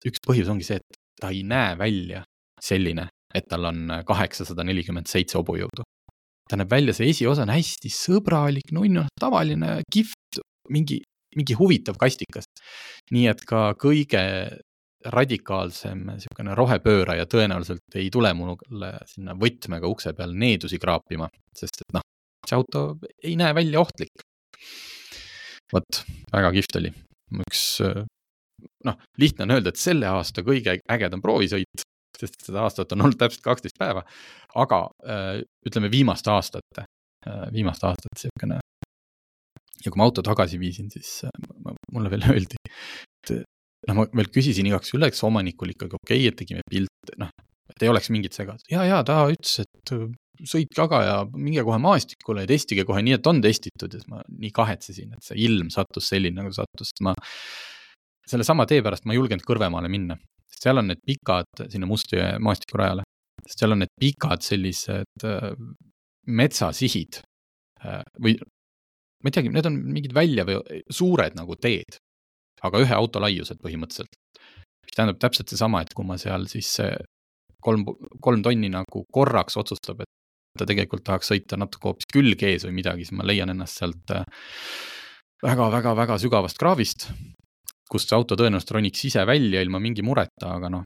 [0.05, 2.23] üks põhjus ongi see, et ta ei näe välja
[2.61, 5.85] selline, et tal on kaheksasada nelikümmend seitse hobujõudu.
[6.49, 10.99] ta näeb välja, see esiosa on hästi sõbralik, nunnu, tavaline, kihvt, mingi
[11.39, 12.47] mingi huvitav kastikas.
[13.11, 14.23] nii et ka kõige
[15.11, 21.97] radikaalsem niisugune rohepööraja tõenäoliselt ei tule mulle sinna võtmega ukse peal needusi kraapima, sest et
[21.97, 22.05] noh,
[22.47, 22.83] see auto
[23.23, 24.23] ei näe välja ohtlik.
[25.73, 26.93] vot, väga kihvt oli.
[27.47, 27.63] üks
[28.87, 31.85] noh, lihtne on öelda, et selle aasta kõige ägedam proovisõit,
[32.19, 34.03] sest seda aastat on olnud täpselt kaksteist päeva,
[34.55, 34.85] aga
[35.67, 36.85] ütleme viimaste aastate,
[37.51, 38.62] viimaste aastate niisugune
[39.83, 43.33] ja kui ma auto tagasi viisin, siis äh, mulle veel öeldi, et
[43.89, 47.31] noh, ma veel küsisin igaks üle, kas omanikul ikkagi okei okay,, et tegime pilte, noh,
[47.71, 48.69] et ei oleks mingit segadust.
[48.71, 50.07] ja, ja ta ütles, et äh,
[50.49, 54.09] sõitke aga ja minge kohe maastikule ja testige kohe nii, et on testitud ja siis
[54.11, 57.15] ma nii kahetsesin, et see ilm sattus selline, nagu sattus, et ma
[58.29, 60.17] sellesama tee pärast ma ei julgenud Kõrvemaale minna,
[60.47, 63.03] sest seal on need pikad sinna Mustjõe maastikurajale,
[63.43, 65.51] sest seal on need pikad sellised äh,
[66.23, 67.19] metsasihid
[68.23, 68.37] või
[69.23, 71.97] ma ei teagi, need on mingid välja või suured nagu teed,
[72.63, 74.19] aga ühe auto laiused põhimõtteliselt.
[74.83, 76.75] mis tähendab täpselt seesama, et kui ma seal siis
[77.63, 77.85] kolm,
[78.21, 80.11] kolm tonni nagu korraks otsustab, et
[80.59, 84.13] ta tegelikult tahaks sõita natuke hoopis külg ees või midagi, siis ma leian ennast sealt
[85.43, 87.07] väga-väga-väga äh, sügavast kraavist,
[87.89, 90.83] kust see auto tõenäoliselt roniks ise välja ilma mingi mureta, aga noh,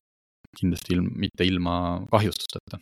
[0.57, 2.79] kindlasti ilm, mitte ilma kahjustusteta.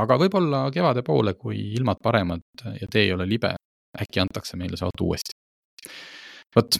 [0.00, 2.42] aga võib-olla kevade poole, kui ilmad paremad
[2.80, 3.54] ja tee ei ole libe,
[4.00, 5.34] äkki antakse meile see auto uuesti.
[6.54, 6.78] vot,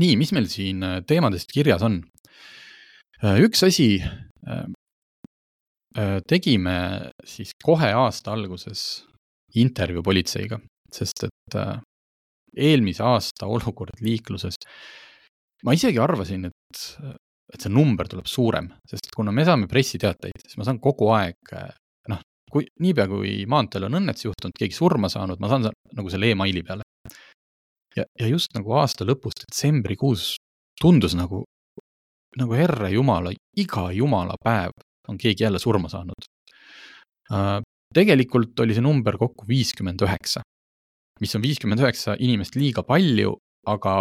[0.00, 2.00] nii, mis meil siin äh, teemadest kirjas on?
[3.22, 3.88] Äh, üks asi,
[4.46, 4.66] äh,
[6.28, 6.76] tegime
[7.28, 9.04] siis kohe aasta alguses
[9.60, 10.56] intervjuu politseiga,
[10.88, 11.56] sest et
[12.56, 14.56] eelmise aasta olukord liikluses,
[15.68, 16.80] ma isegi arvasin, et,
[17.52, 21.52] et see number tuleb suurem, sest kuna me saame pressiteateid, siis ma saan kogu aeg
[22.52, 26.62] kui niipea, kui maanteel on õnnetus juhtunud, keegi surma saanud, ma saan nagu selle emaili
[26.66, 26.84] peale.
[27.96, 30.36] ja, ja just nagu aasta lõpus, detsembrikuus
[30.80, 31.42] tundus nagu,
[32.38, 34.72] nagu herra jumala, iga jumala päev
[35.08, 36.28] on keegi jälle surma saanud
[37.32, 37.60] uh,.
[37.92, 40.40] tegelikult oli see number kokku viiskümmend üheksa,
[41.20, 43.34] mis on viiskümmend üheksa inimest liiga palju,
[43.68, 43.96] aga,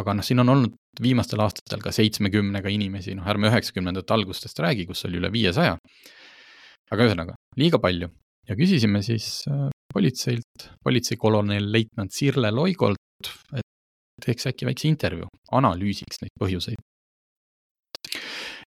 [0.00, 4.86] aga noh, siin on olnud viimastel aastatel ka seitsmekümnega inimesi, noh, ärme üheksakümnendate algustest räägi,
[4.88, 5.76] kus oli üle viiesaja
[6.92, 8.08] aga ühesõnaga, liiga palju
[8.48, 13.66] ja küsisime siis äh, politseilt, politseikolonel leitnant Sirle Loigolt, et
[14.22, 16.80] teeks äkki väikse intervjuu, analüüsiks neid põhjuseid.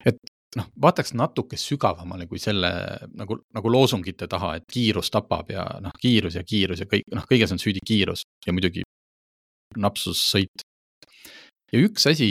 [0.08, 0.18] et
[0.56, 2.70] noh, vaataks natuke sügavamale kui selle
[3.18, 7.26] nagu, nagu loosungite taha, et kiirus tapab ja noh, kiirus ja kiirus ja kõik, noh,
[7.28, 8.82] kõiges on süüdi kiirus ja muidugi
[9.76, 10.64] napsussõit.
[11.72, 12.30] ja üks asi,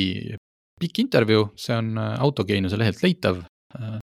[0.82, 3.44] pikk intervjuu, see on äh, autogeenuse lehelt leitav
[3.78, 4.00] äh,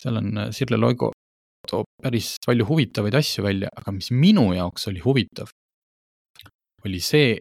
[0.00, 1.12] seal on Sirle Loigo
[1.70, 5.52] toob päris palju huvitavaid asju välja, aga mis minu jaoks oli huvitav,
[6.86, 7.34] oli see,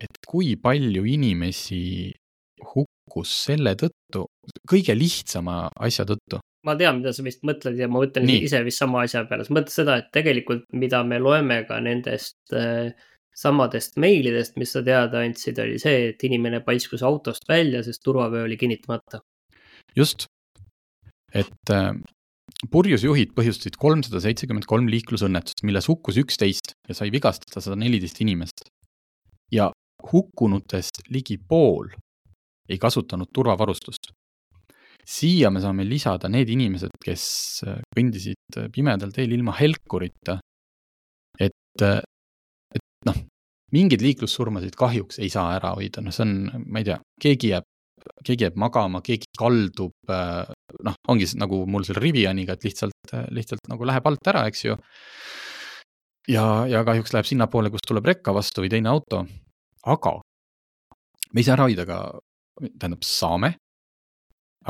[0.00, 1.82] et kui palju inimesi
[2.74, 4.26] hukkus selle tõttu,
[4.68, 6.40] kõige lihtsama asja tõttu.
[6.66, 8.42] ma tean, mida sa vist mõtled ja ma mõtlen Nii.
[8.44, 12.56] ise vist sama asja peale, sa mõtled seda, et tegelikult, mida me loeme ka nendest
[12.56, 12.92] äh,
[13.36, 18.44] samadest meilidest, mis sa teada andsid, oli see, et inimene paiskus autost välja, sest turvavöö
[18.44, 19.22] oli kinnitamata.
[19.96, 20.26] just,
[21.32, 21.94] et äh,
[22.68, 28.68] purjusjuhid põhjustasid kolmsada seitsekümmend kolm liiklusõnnetust, milles hukkus üksteist ja sai vigastada sada neliteist inimest.
[29.50, 29.72] ja
[30.12, 31.88] hukkunutest ligi pool
[32.68, 34.12] ei kasutanud turvavarustust.
[35.06, 37.24] siia me saame lisada need inimesed, kes
[37.66, 40.38] äh, kõndisid äh, pimedal teel ilma helkurita.
[41.40, 42.02] et, äh,
[42.74, 43.16] et noh,
[43.72, 47.66] mingeid liiklussurmasid kahjuks ei saa ära hoida, noh, see on, ma ei tea, keegi jääb,
[48.24, 49.96] keegi jääb magama, keegi kaldub,
[50.86, 54.76] noh, ongi nagu mul selle Rivianiga, et lihtsalt, lihtsalt nagu läheb alt ära, eks ju.
[56.30, 59.24] ja, ja kahjuks läheb sinnapoole, kus tuleb rekka vastu või teine auto.
[59.86, 60.18] aga
[61.32, 61.98] me ei saa ära hoida ka,
[62.78, 63.54] tähendab, saame.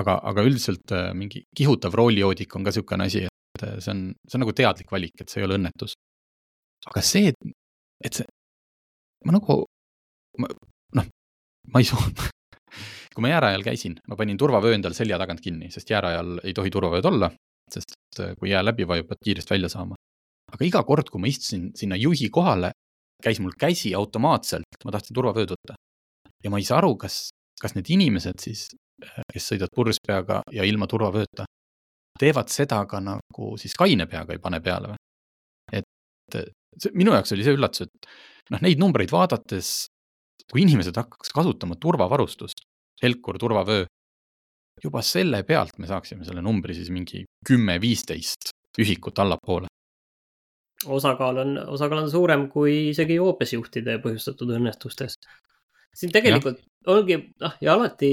[0.00, 4.02] aga, aga üldiselt äh, mingi kihutav roolijoodik on ka niisugune asi, et äh, see on,
[4.28, 5.96] see on nagu teadlik valik, et see ei ole õnnetus.
[6.86, 7.54] aga see, et,
[8.06, 8.28] et see,
[9.26, 9.64] ma nagu,
[10.96, 11.08] noh,
[11.74, 12.12] ma ei soo-
[13.14, 16.70] kui ma jäärajal käisin, ma panin turvavöö endal selja tagant kinni, sest jäärajal ei tohi
[16.70, 17.30] turvavööd olla,
[17.70, 19.98] sest äh, kui jää läbi vajub, pead kiiresti välja saama.
[20.50, 22.72] aga iga kord, kui ma istusin sinna juhi kohale,
[23.22, 25.76] käis mul käsi automaatselt, ma tahtsin turvavööd võtta.
[26.44, 27.28] ja ma ei saa aru, kas,
[27.60, 28.68] kas need inimesed siis,
[29.04, 31.46] äh, kes sõidavad purjus peaga ja ilma turvavööta,
[32.18, 35.02] teevad seda ka nagu siis kaine peaga ei pane peale või?
[35.80, 38.10] et äh, see, minu jaoks oli see üllatus, et
[38.54, 39.88] noh, neid numbreid vaadates,
[40.50, 42.64] kui inimesed hakkaks kasutama turvavarustust,
[43.02, 43.84] helkur, turvavöö,
[44.84, 49.68] juba selle pealt me saaksime selle numbri siis mingi kümme, viisteist ühikut allapoole.
[50.86, 55.18] osakaal on, osakaal on suurem kui isegi joobesjuhtide põhjustatud õnnetustes.
[55.96, 56.92] siin tegelikult ja.
[56.94, 58.12] ongi, noh, ja alati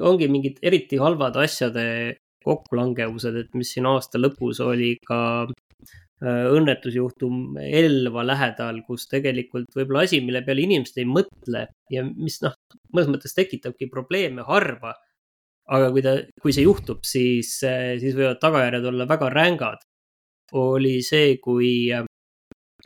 [0.00, 7.58] ongi mingid eriti halvad asjade kokkulangevused, et mis siin aasta lõpus oli ka äh, õnnetusjuhtum
[7.60, 12.55] Elva lähedal, kus tegelikult võib-olla asi, mille peale inimesed ei mõtle ja mis noh,
[12.94, 14.94] mõnes mõttes tekitabki probleeme harva.
[15.66, 19.80] aga kui ta, kui see juhtub, siis, siis võivad tagajärjed olla väga rängad.
[20.52, 21.90] oli see, kui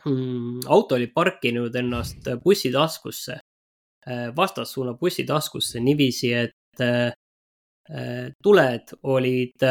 [0.05, 3.37] mm, auto oli parkinud ennast bussitaskusse,
[4.35, 6.81] vastassuuna bussitaskusse niiviisi, et
[8.41, 9.67] tuled olid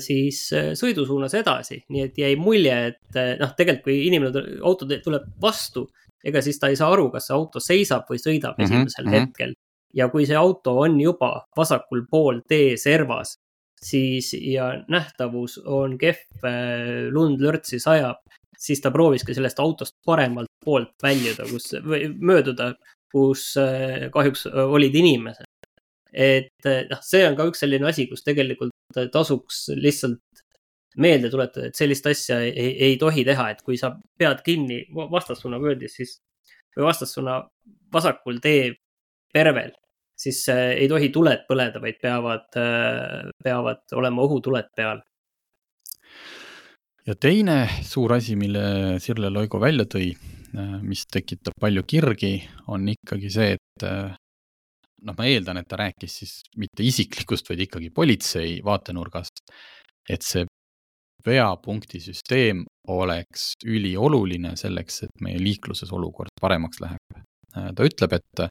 [0.00, 0.40] siis
[0.80, 5.84] sõidusuunas edasi, nii et jäi mulje, et noh, tegelikult kui inimene, auto tuleb vastu,
[6.24, 9.04] ega siis ta ei saa aru, kas see auto seisab või sõidab mm -hmm, esimesel
[9.04, 9.26] mm -hmm.
[9.28, 9.54] hetkel.
[9.94, 13.36] Ja kui see auto on juba vasakul pool tee servas,
[13.84, 16.46] siis ja nähtavus on kehv,
[17.14, 18.22] lund lörtsi sajab,
[18.58, 22.72] siis ta prooviski sellest autost paremalt poolt väljuda, kus või mööduda,
[23.12, 23.52] kus
[24.14, 25.50] kahjuks olid inimesed.
[26.14, 28.70] Et noh, see on ka üks selline asi, kus tegelikult
[29.12, 30.22] tasuks lihtsalt
[31.02, 35.58] meelde tuletada, et sellist asja ei, ei tohi teha, et kui sa pead kinni vastassuuna
[35.58, 36.20] vööndis, siis
[36.76, 37.40] või vastassuuna
[37.92, 38.76] vasakul tee
[39.34, 39.72] pervel,
[40.16, 42.46] siis ei tohi tuled põleda, vaid peavad,
[43.44, 45.02] peavad olema õhutuled peal.
[47.06, 50.12] ja teine suur asi, mille Sirle Loigo välja tõi,
[50.82, 52.36] mis tekitab palju kirgi,
[52.72, 53.86] on ikkagi see, et
[55.04, 59.44] noh, ma eeldan, et ta rääkis siis mitte isiklikust, vaid ikkagi politsei vaatenurgast,
[60.10, 60.46] et see
[61.24, 67.22] veapunkti süsteem oleks ülioluline selleks, et meie liikluses olukord paremaks läheb.
[67.54, 68.44] ta ütleb, et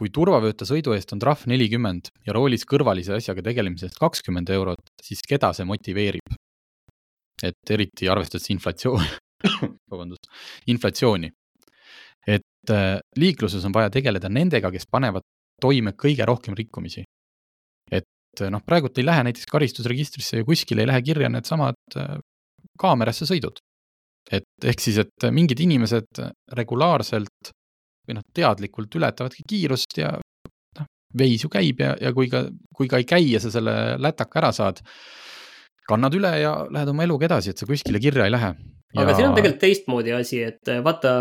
[0.00, 4.94] kui turvavööta sõidu eest on trahv nelikümmend ja roolis kõrvalise asjaga tegelemise eest kakskümmend eurot,
[5.04, 6.38] siis keda see motiveerib?
[7.40, 9.04] et eriti arvestades inflatsioon
[9.92, 10.26] vabandust,
[10.68, 11.30] inflatsiooni.
[12.28, 12.72] et
[13.16, 15.24] liikluses on vaja tegeleda nendega, kes panevad
[15.60, 17.04] toime kõige rohkem rikkumisi.
[17.90, 21.96] et noh, praegult ei lähe näiteks karistusregistrisse ja kuskile ei lähe kirja needsamad
[22.78, 23.60] kaamerasse sõidud.
[24.32, 26.24] et ehk siis, et mingid inimesed
[26.56, 27.54] regulaarselt
[28.08, 32.90] või noh, teadlikult ületavadki kiirust ja noh, veis ju käib ja, ja kui ka, kui
[32.90, 34.82] ka ei käi ja sa selle lätaka ära saad,
[35.90, 38.52] kannad üle ja lähed oma eluga edasi, et sa kuskile kirja ei lähe.
[38.96, 39.16] aga ja...
[39.16, 41.14] siin on tegelikult teistmoodi asi, et vaata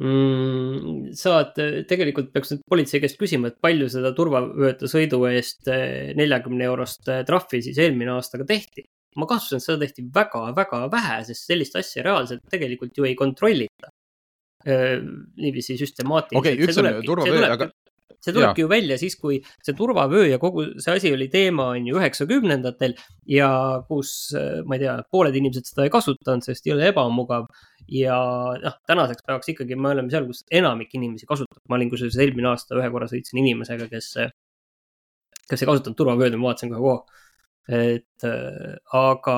[0.00, 1.56] mm, saad,
[1.88, 5.70] tegelikult peaks nüüd politsei käest küsima, et palju seda turvavööta sõidu eest
[6.18, 8.86] neljakümne eurost trahvi siis eelmine aasta ka tehti.
[9.16, 13.88] ma kahtlustan, et seda tehti väga-väga vähe, sest sellist asja reaalselt tegelikult ju ei kontrollita.
[14.66, 16.40] Niiviisi süstemaatiliselt.
[16.40, 17.70] okei okay,, üks on turvavöö, aga
[18.22, 21.86] see tulebki ju välja siis, kui see turvavöö ja kogu see asi oli teema on
[21.86, 22.96] ju üheksakümnendatel
[23.30, 23.50] ja
[23.88, 24.32] kus,
[24.66, 27.46] ma ei tea, pooled inimesed seda ei kasutanud, sest ei ole ebamugav.
[27.92, 28.16] ja
[28.62, 31.62] noh, tänaseks päevaks ikkagi me oleme seal, kus enamik inimesi kasutab.
[31.68, 34.14] ma olin kusjuures eelmine aasta ühe korra sõitsin inimesega, kes
[35.46, 36.98] kas ei kasutanud turvavööd, ma vaatasin kohe,
[37.70, 39.36] et äh, aga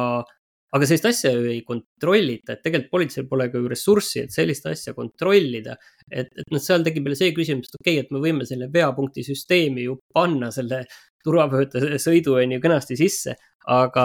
[0.76, 4.66] aga sellist asja ju ei kontrollita, et tegelikult politseil pole ka ju ressurssi, et sellist
[4.68, 5.76] asja kontrollida.
[6.10, 8.68] et, et noh, seal tekib jälle see küsimus, et okei okay,, et me võime selle
[8.72, 10.84] veapunkti süsteemi ju panna selle
[11.24, 13.34] turvavööta sõidu on ju kenasti sisse,
[13.68, 14.04] aga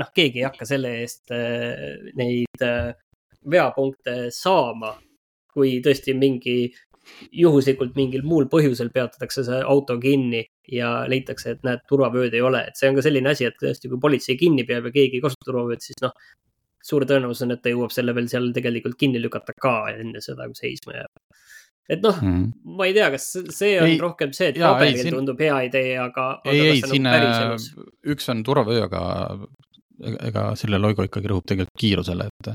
[0.00, 2.92] noh, keegi ei hakka selle eest äh, neid äh,
[3.50, 4.96] veapunkte saama.
[5.54, 6.66] kui tõesti mingi
[7.32, 12.64] juhuslikult mingil muul põhjusel peatatakse see auto kinni ja leitakse, et näed, turvavööd ei ole,
[12.68, 15.24] et see on ka selline asi, et tõesti, kui politsei kinni peab ja keegi ei
[15.24, 16.14] kasuta turvavööd, siis noh,
[16.84, 20.48] suur tõenäosus on, et ta jõuab selle veel seal tegelikult kinni lükata ka enne seda,
[20.50, 21.12] kui seisma jääb
[21.88, 22.76] et noh mm, -hmm.
[22.78, 25.16] ma ei tea, kas see on ei, rohkem see, et paberil siin...
[25.18, 26.28] tundub hea idee, aga.
[26.48, 27.56] ei, ei, siin nagu
[28.14, 29.02] üks on turvavöö, aga
[30.28, 32.54] ega selle loigo ikkagi rõhub tegelikult kiirusele, et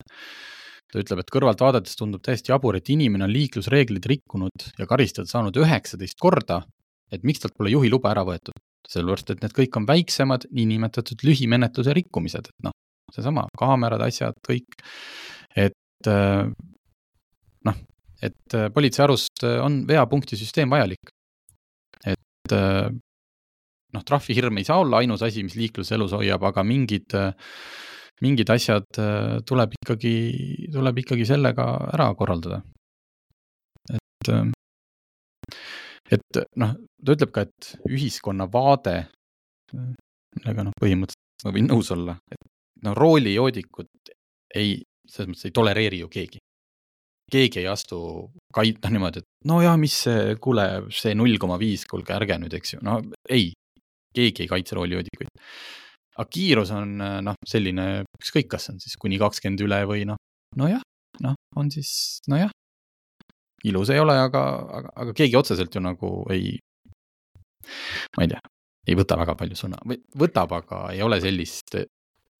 [0.89, 5.29] ta ütleb, et kõrvalt vaadates tundub täiesti jabur, et inimene on liiklusreegleid rikkunud ja karistada
[5.29, 6.63] saanud üheksateist korda,
[7.13, 8.57] et miks talt pole juhiluba ära võetud.
[8.89, 12.73] sellepärast, et need kõik on väiksemad niinimetatud lühimenetluse rikkumised, et noh,
[13.13, 14.79] seesama kaamerad, asjad, kõik.
[15.55, 16.09] et
[17.65, 17.75] noh,
[18.23, 21.11] et äh, politsei arust äh, on veapunkti süsteem vajalik.
[22.05, 22.87] et äh,
[23.93, 27.15] noh, trahvihirm ei saa olla ainus asi, mis liikluse elus hoiab, aga mingid,
[28.23, 28.99] mingid asjad
[29.47, 30.15] tuleb ikkagi,
[30.73, 32.61] tuleb ikkagi sellega ära korraldada.
[33.95, 34.31] et,
[36.17, 38.97] et noh, ta ütleb ka, et ühiskonna vaade,
[39.73, 42.49] millega noh, põhimõtteliselt ma võin nõus olla, et
[42.83, 44.13] no roolijoodikut
[44.55, 46.43] ei, selles mõttes ei tolereeri ju keegi
[47.29, 47.99] keegi ei astu
[48.55, 52.39] kait-, noh niimoodi, et no ja mis see, kuule, see null koma viis, kuulge ärge
[52.41, 53.51] nüüd, eks ju, no ei,
[54.15, 55.29] keegi ei kaitse roolijoodikuid.
[56.19, 60.19] Aga kiirus on noh, selline, ükskõik, kas on siis kuni kakskümmend üle või noh,
[60.59, 60.81] nojah,
[61.23, 61.91] noh, on siis
[62.31, 62.51] nojah,
[63.67, 64.43] ilus ei ole, aga,
[64.79, 66.57] aga, aga keegi otseselt ju nagu ei,
[68.17, 68.41] ma ei tea,
[68.89, 71.79] ei võta väga palju sõna või võtab, aga ei ole sellist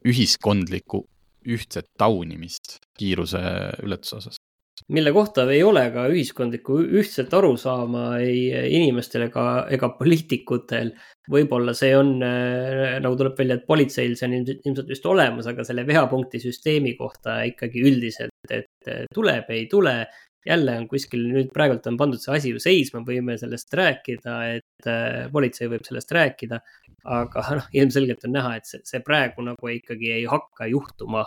[0.08, 1.04] ühiskondlikku
[1.50, 3.42] ühtset taunimist kiiruse
[3.84, 4.40] ületuse osas
[4.88, 10.94] mille kohta ei ole ka ühiskondlikku ühtset arusaama ei inimestel ega, ega poliitikutel.
[11.30, 15.66] võib-olla see on, äh, nagu tuleb välja, et politseil see on ilmselt, vist olemas, aga
[15.68, 20.00] selle veapunkti süsteemi kohta ikkagi üldiselt, et tuleb, ei tule.
[20.48, 24.88] jälle on kuskil nüüd praegult on pandud see asi ju seisma, võime sellest rääkida, et
[24.88, 26.62] äh, politsei võib sellest rääkida.
[27.06, 31.26] aga noh, ilmselgelt on näha, et see, see praegu nagu ikkagi ei hakka juhtuma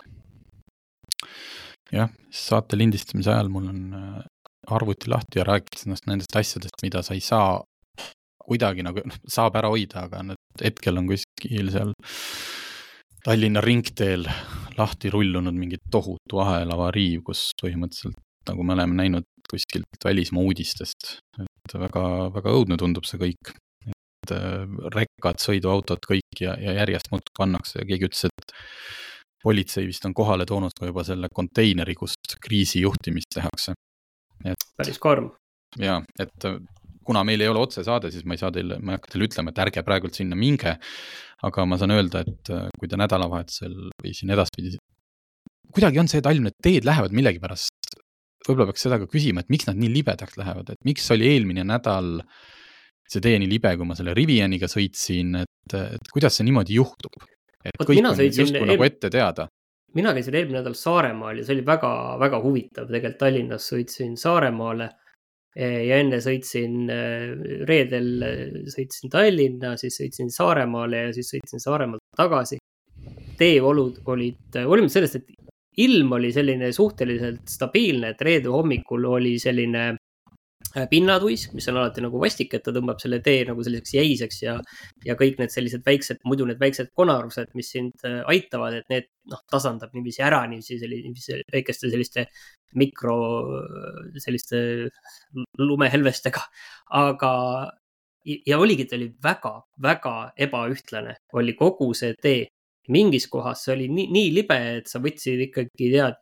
[1.93, 4.23] jah, saate lindistamise ajal mul on äh,
[4.73, 7.61] arvuti lahti ja rääkisin ennast nendest asjadest, mida sa ei saa
[8.43, 11.95] kuidagi nagu, noh, saab ära hoida, aga need hetkel on kuskil seal
[13.23, 14.25] Tallinna ringteel
[14.75, 21.75] lahti rullunud mingi tohutu ahelavariiv, kus põhimõtteliselt nagu me oleme näinud kuskilt välismaa uudistest, et
[21.79, 22.03] väga,
[22.35, 23.53] väga õudne tundub see kõik.
[24.23, 28.53] et äh, rekkad, sõiduautod, kõik ja, ja järjest muudkui pannakse ja keegi ütles, et
[29.43, 33.75] politsei vist on kohale toonud ka juba selle konteineri, kust kriisijuhtimist tehakse.
[34.45, 34.69] et.
[34.77, 35.31] päris karm.
[35.79, 36.57] ja, et äh,
[37.03, 39.51] kuna meil ei ole otsesaade, siis ma ei saa teile, ma ei hakka teile ütlema,
[39.51, 40.77] et ärge praegult sinna minge.
[41.43, 44.77] aga ma saan öelda, et äh, kui te nädalavahetusel või siin edaspidi,
[45.75, 47.97] kuidagi on see, et Tallinna teed lähevad millegipärast,
[48.47, 51.65] võib-olla peaks seda ka küsima, et miks nad nii libedaks lähevad, et miks oli eelmine
[51.67, 52.21] nädal
[53.11, 57.19] see tee nii libe, kui ma selle Rivianiga sõitsin, et, et kuidas see niimoodi juhtub?
[57.63, 59.47] Et Oot, kõik on justkui nagu ette teada.
[59.93, 64.89] mina käisin eelmine nädal Saaremaal ja see oli väga-väga huvitav, tegelikult Tallinnas sõitsin Saaremaale
[65.55, 66.99] e, ja enne sõitsin e,
[67.69, 68.33] reedel, e,
[68.73, 72.57] sõitsin Tallinna, siis sõitsin Saaremaale ja siis sõitsin Saaremaalt tagasi.
[73.37, 75.43] teeolud olid, hoolimata sellest, et
[75.83, 79.93] ilm oli selline suhteliselt stabiilne, et reede hommikul oli selline
[80.89, 84.55] pinnatuis, mis on alati nagu vastik, et ta tõmbab selle tee nagu selliseks jäiseks ja,
[85.05, 89.09] ja kõik need sellised väiksed, muidu need väiksed konarused, mis sind äh, aitavad, et need
[89.29, 92.25] noh, tasandab niiviisi ära niiviisi sellise väikeste selliste
[92.79, 93.17] mikro
[94.23, 94.63] selliste
[95.61, 96.41] lumehelvestega.
[97.03, 97.31] aga,
[98.25, 100.15] ja oligi, ta oli väga-väga
[100.47, 102.49] ebaühtlane, oli kogu see tee.
[102.91, 106.17] mingis kohas see oli nii, nii libe, et sa võtsid ikkagi tead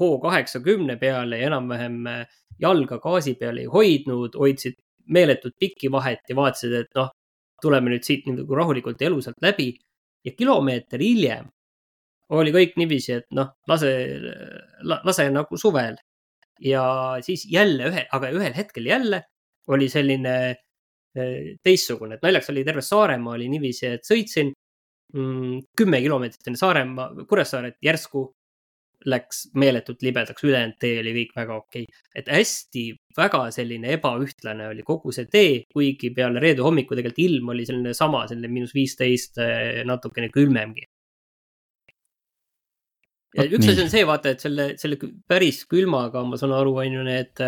[0.00, 2.22] hoo kaheksakümne peale ja enam-vähem äh,
[2.60, 4.78] jalga gaasi peal ei hoidnud, hoidsid
[5.12, 7.10] meeletut pikki vahet ja vaatasid, et noh,
[7.62, 9.74] tuleme nüüd siit nagu rahulikult ja elusalt läbi.
[10.24, 11.48] ja kilomeeter hiljem
[12.32, 13.90] oli kõik niiviisi, et noh, lase,
[14.82, 15.96] lase nagu suvel.
[16.62, 16.82] ja
[17.26, 19.22] siis jälle ühe, aga ühel hetkel jälle
[19.68, 24.52] oli selline eh, teistsugune, et naljaks oli terve Saaremaa oli niiviisi, et sõitsin
[25.14, 28.28] mm, kümme kilomeetrit enne Saaremaa, Kuressaaret järsku
[29.08, 32.02] läks meeletult libedaks, ülejäänud tee oli kõik väga okei okay..
[32.18, 32.84] et hästi,
[33.16, 37.94] väga selline ebaühtlane oli kogu see tee, kuigi peale reede hommiku tegelikult ilm oli selline
[37.96, 40.88] sama, selline miinus viisteist, eh, natukene külmemgi.
[43.42, 44.98] üks asi on see, vaata, et selle, selle
[45.28, 47.40] päris külmaga, ma saan aru, on ju need,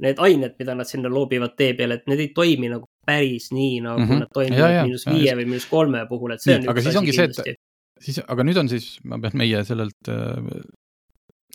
[0.00, 3.82] need ained, mida nad sinna loobivad tee peale, et need ei toimi nagu päris nii,
[3.84, 4.22] nagu mm -hmm.
[4.24, 6.68] nad toimivad miinus viie või miinus kolme puhul, et see on.
[6.72, 7.42] aga siis ongi kindlasti.
[7.42, 7.71] see, et
[8.02, 10.60] siis, aga nüüd on siis, ma pean meie sellelt, äh,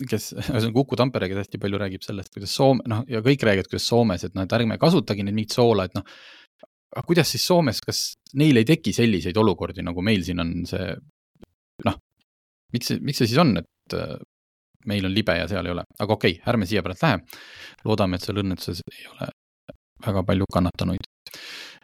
[0.06, 3.70] kes, ühesõnaga Uku Tampere, kes hästi palju räägib sellest, kuidas Soome, noh, ja kõik räägivad,
[3.70, 6.06] kuidas Soomes, et noh, et ärme kasutagi neid mingit soola, et noh,
[6.94, 8.02] aga kuidas siis Soomes, kas
[8.38, 10.92] neil ei teki selliseid olukordi, nagu meil siin on see,
[11.88, 11.98] noh,
[12.74, 14.16] miks see, miks see siis on, et äh,
[14.88, 17.20] meil on libe ja seal ei ole, aga okei okay,, ärme siia pärast lähe.
[17.84, 19.28] loodame, et seal õnnetuses ei ole
[20.06, 21.08] väga palju kannatanuid.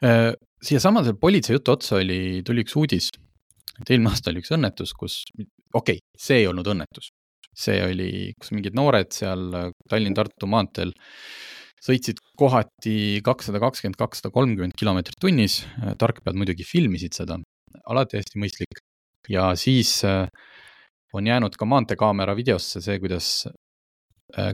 [0.06, 0.32] Äh,
[0.64, 3.10] siiasamasele politsei jutu otsa oli, tuli üks uudis
[3.80, 7.10] et eelmine aasta oli üks õnnetus, kus, okei okay,, see ei olnud õnnetus.
[7.54, 9.44] see oli, kus mingid noored seal
[9.90, 10.90] Tallinn-Tartu maanteel
[11.84, 15.60] sõitsid kohati kakssada kakskümmend, kakssada kolmkümmend kilomeetrit tunnis,
[16.00, 17.38] tarkpead muidugi filmisid seda,
[17.90, 18.82] alati hästi mõistlik.
[19.28, 20.26] ja siis äh,
[21.14, 23.46] on jäänud ka maanteekaamera videosse see, kuidas
[24.38, 24.50] äh,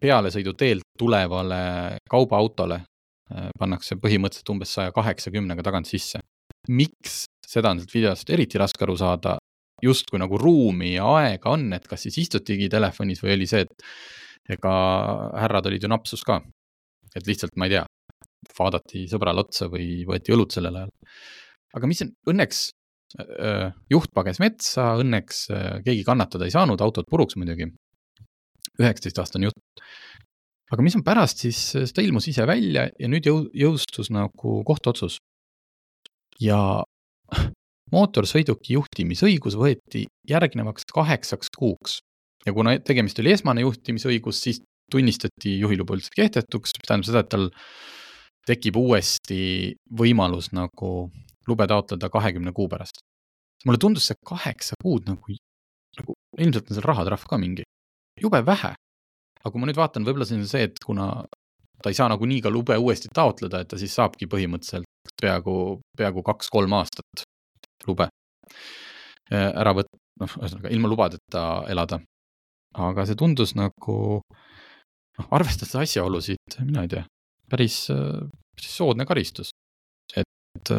[0.00, 1.62] pealesõiduteelt tulevale
[2.10, 6.20] kaubaautole äh, pannakse põhimõtteliselt umbes saja kaheksakümnega tagant sisse.
[6.68, 9.36] Miks seda on sealt videost eriti raske aru saada,
[9.82, 14.56] justkui nagu ruumi ja aega on, et kas siis istutigi telefonis või oli see, et
[14.56, 14.72] ega
[15.40, 16.40] härrad olid ju napsus ka.
[17.16, 17.84] et lihtsalt, ma ei tea,
[18.58, 20.92] vaadati sõbrale otsa või võeti õlut sellel ajal.
[21.76, 22.68] aga mis on, õnneks
[23.90, 25.46] juht pages metsa, õnneks
[25.86, 27.70] keegi kannatada ei saanud, autod puruks muidugi.
[28.80, 29.82] üheksateistaastane jutt.
[30.70, 35.18] aga mis on pärast, siis ta ilmus ise välja ja nüüd jõu-, jõustus nagu kohtuotsus.
[36.40, 36.58] Ja
[37.92, 41.98] mootorsõiduki juhtimisõigus võeti järgnevaks kaheksaks kuuks
[42.46, 47.30] ja kuna tegemist oli esmane juhtimisõigus, siis tunnistati juhiluba üldse kehtetuks, mis tähendab seda, et
[47.30, 47.48] tal
[48.48, 49.40] tekib uuesti
[49.96, 51.10] võimalus nagu
[51.48, 53.02] lube taotleda kahekümne kuu pärast.
[53.66, 55.34] mulle tundus see kaheksa kuud nagu,
[55.98, 57.66] nagu ilmselt on seal rahatrahv ka mingi,
[58.20, 58.72] jube vähe.
[59.40, 61.10] aga kui ma nüüd vaatan, võib-olla see on see, et kuna
[61.82, 64.89] ta ei saa nagunii ka lube uuesti taotleda, et ta siis saabki põhimõtteliselt
[65.20, 65.54] peaaegu,
[65.96, 67.24] peaaegu kaks-kolm aastat
[67.88, 72.00] lube äh, ära võt-, noh, ühesõnaga ilma lubadeta elada.
[72.78, 73.96] aga see tundus nagu,
[75.18, 77.04] noh, arvestades asjaolusid, mina ei tea,
[77.50, 79.50] päris, päris soodne karistus.
[80.14, 80.72] et,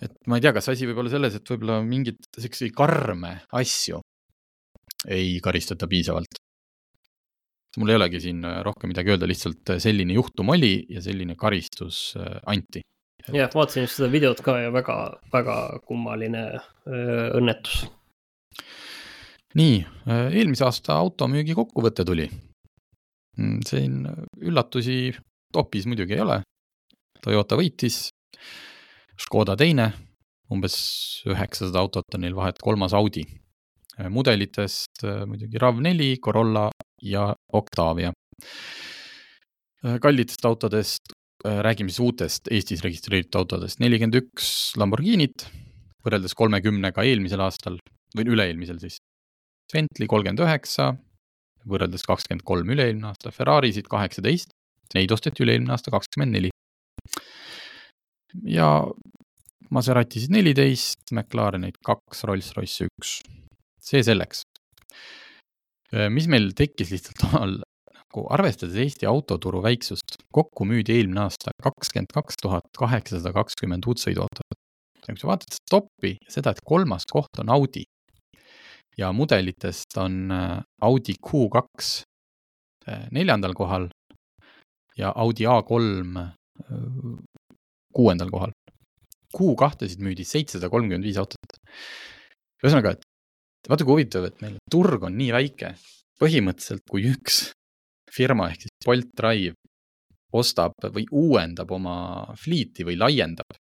[0.00, 4.00] et ma ei tea, kas asi võib olla selles, et võib-olla mingeid siukseid karme asju
[5.12, 6.40] ei karistata piisavalt.
[7.76, 12.14] Mul ei olegi siin rohkem midagi öelda, lihtsalt selline juhtum oli ja selline karistus
[12.46, 12.82] anti
[13.34, 14.96] jah, vaatasin just seda videot ka ja väga,
[15.32, 15.56] väga
[15.86, 16.44] kummaline
[16.86, 17.86] õnnetus.
[19.56, 19.78] nii,
[20.36, 22.26] eelmise aasta automüügi kokkuvõte tuli.
[23.36, 24.02] Mm, siin
[24.40, 25.14] üllatusi
[25.52, 26.40] topis muidugi ei ole.
[27.24, 28.08] Toyota võitis,
[29.16, 29.90] Škoda teine,
[30.52, 30.76] umbes
[31.24, 33.24] üheksasada autot on neil vahet, kolmas Audi.
[34.12, 36.66] mudelitest muidugi RAV4, Corolla
[37.06, 38.12] ja Octavia.
[40.00, 45.44] kallitest autodest Äh, räägime siis uutest Eestis registreeritud autodest, nelikümmend üks Lamborghinit
[46.06, 47.76] võrreldes kolmekümnega eelmisel aastal
[48.16, 48.96] või üle-eelmisel siis.
[49.72, 50.94] Bentley kolmkümmend üheksa
[51.68, 54.54] võrreldes kakskümmend kolm üle-eelmine aasta, Ferrarisid kaheksateist,
[54.96, 56.50] neid osteti üle-eelmine aasta kakskümmend neli.
[58.48, 58.70] ja
[59.70, 63.20] Maseratisid neliteist, McLarenid kaks, Rolls-Royce üks.
[63.82, 64.45] see selleks.
[65.94, 67.58] Äh, mis meil tekkis lihtsalt omal
[67.96, 74.02] nagu arvestades Eesti autoturu väiksust, kokku müüdi eelmine aasta kakskümmend kaks tuhat kaheksasada kakskümmend uut
[74.02, 74.62] sõiduautot.
[75.06, 77.84] kui sa vaatad stoppi ja seda, et kolmas koht on Audi
[78.98, 82.02] ja mudelitest on äh, Audi Q2
[82.88, 83.88] äh, neljandal kohal
[84.96, 86.30] ja Audi A3 äh,
[87.92, 88.52] kuuendal kohal.
[89.36, 91.58] Q2-sid müüdi seitsesada kolmkümmend viis autot.
[92.64, 93.05] ühesõnaga, et
[93.70, 95.72] vaata kui huvitav, et meil turg on nii väike,
[96.20, 97.48] põhimõtteliselt kui üks
[98.12, 99.56] firma ehk siis Bolt Drive
[100.36, 101.96] ostab või uuendab oma
[102.38, 103.56] fleet'i või laiendab,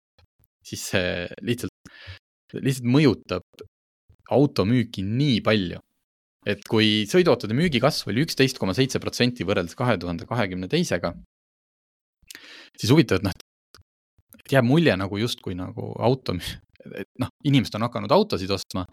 [0.67, 1.93] siis see lihtsalt,
[2.57, 3.65] lihtsalt mõjutab
[4.31, 5.81] automüüki nii palju.
[6.49, 11.11] et kui sõiduautode müügikasv oli üksteist koma seitse protsenti võrreldes kahe tuhande kahekümne teisega,
[12.81, 13.35] siis huvitav, et noh,
[14.39, 16.33] et jääb mulje nagu justkui nagu auto,
[16.97, 18.87] et noh, inimesed on hakanud autosid ostma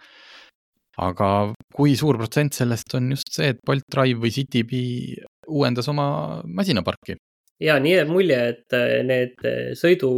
[0.97, 6.07] aga kui suur protsent sellest on just see, et Bolt Drive või Citybee uuendas oma
[6.43, 7.17] masinaparki
[7.63, 10.09] ja nii jääb mulje, et äh, need äh, sõidu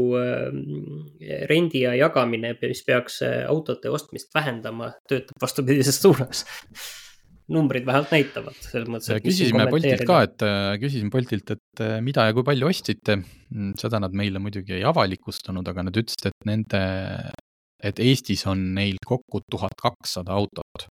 [1.49, 6.43] rendi ja jagamine, mis peaks autode ostmist vähendama, töötab vastupidises suunas
[7.49, 9.21] numbrid vähemalt näitavad selles mõttes.
[9.25, 10.45] küsisime Boltilt ka, et
[10.81, 13.19] küsisime Boltilt, et mida ja kui palju ostsite.
[13.49, 16.81] Mm, seda nad meile muidugi ei avalikustanud, aga nad ütlesid, et nende,
[17.83, 20.87] et Eestis on neil kokku tuhat kakssada autot.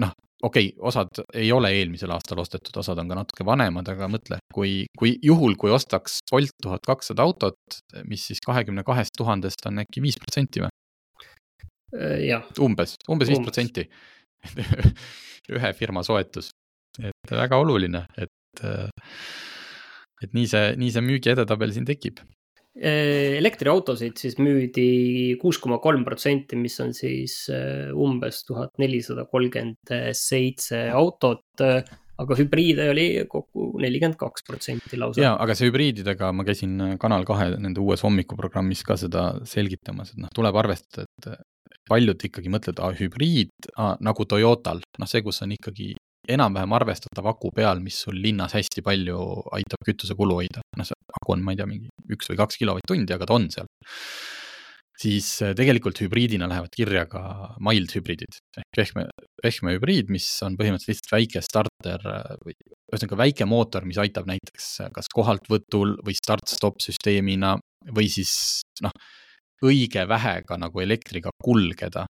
[0.00, 0.12] noh,
[0.42, 4.40] okei okay,, osad ei ole eelmisel aastal ostetud, osad on ka natuke vanemad, aga mõtle,
[4.54, 9.82] kui, kui juhul, kui ostaks Bolt tuhat kakssada autot, mis siis kahekümne kahest tuhandest on
[9.84, 10.72] äkki viis protsenti või?
[12.24, 12.44] Jah.
[12.62, 13.88] umbes, umbes viis protsenti
[15.56, 16.52] ühe firma soetus,
[17.02, 18.62] et väga oluline, et,
[20.22, 22.22] et nii see, nii see müügi edetabel siin tekib
[22.76, 29.94] elektriautosid siis müüdi kuus koma kolm protsenti, mis on siis äh, umbes tuhat nelisada kolmkümmend
[30.16, 31.44] seitse autot.
[32.20, 35.22] aga hübriide oli kokku nelikümmend kaks protsenti lausa.
[35.22, 40.20] ja, aga see hübriididega ma käisin Kanal kahe nende uues hommikuprogrammis ka seda selgitamas, et
[40.20, 41.40] noh, tuleb arvestada, et
[41.90, 45.94] paljud ikkagi mõtlevad, hübriid ah, nagu Toyotal, noh, see, kus on ikkagi
[46.34, 49.20] enam-vähem arvestatav aku peal, mis sul linnas hästi palju
[49.56, 50.64] aitab kütusekulu hoida.
[50.78, 53.48] noh, see aku on, ma ei tea, mingi üks või kaks kilovatt-tundi, aga ta on
[53.52, 53.70] seal.
[55.00, 57.22] siis äh, tegelikult hübriidina lähevad kirja ka
[57.64, 59.06] mild hübriidid ehk pehme,
[59.40, 62.56] pehme hübriid, mis on põhimõtteliselt lihtsalt väike starter äh, või
[62.90, 67.56] ühesõnaga väike mootor, mis aitab näiteks äh, kas kohaltvõtul või start-stop süsteemina
[67.96, 68.34] või siis
[68.84, 68.92] noh,
[69.64, 72.04] õige vähega nagu elektriga kulgeda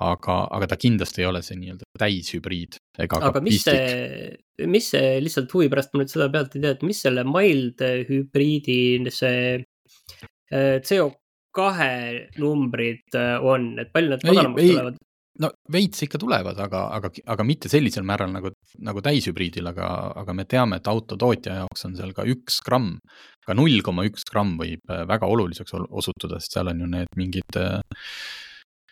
[0.00, 4.32] aga, aga ta kindlasti ei ole see nii-öelda täishübriid ega aga ka mis see,
[4.70, 7.84] mis see lihtsalt huvi pärast ma nüüd seda pealt ei tea, et mis selle mild
[8.08, 8.80] hübriidi
[9.12, 11.10] see äh, CO
[11.52, 15.00] kahe numbrid äh, on, et palju need madalamaks tulevad?
[15.40, 18.52] no veits ikka tulevad, aga, aga, aga mitte sellisel määral nagu,
[18.84, 19.88] nagu täishübriidil, aga,
[20.22, 22.98] aga me teame, et autotootja jaoks on seal ka üks gramm,
[23.46, 27.16] ka null koma üks gramm võib äh, väga oluliseks osutuda, sest seal on ju need
[27.20, 27.80] mingid äh,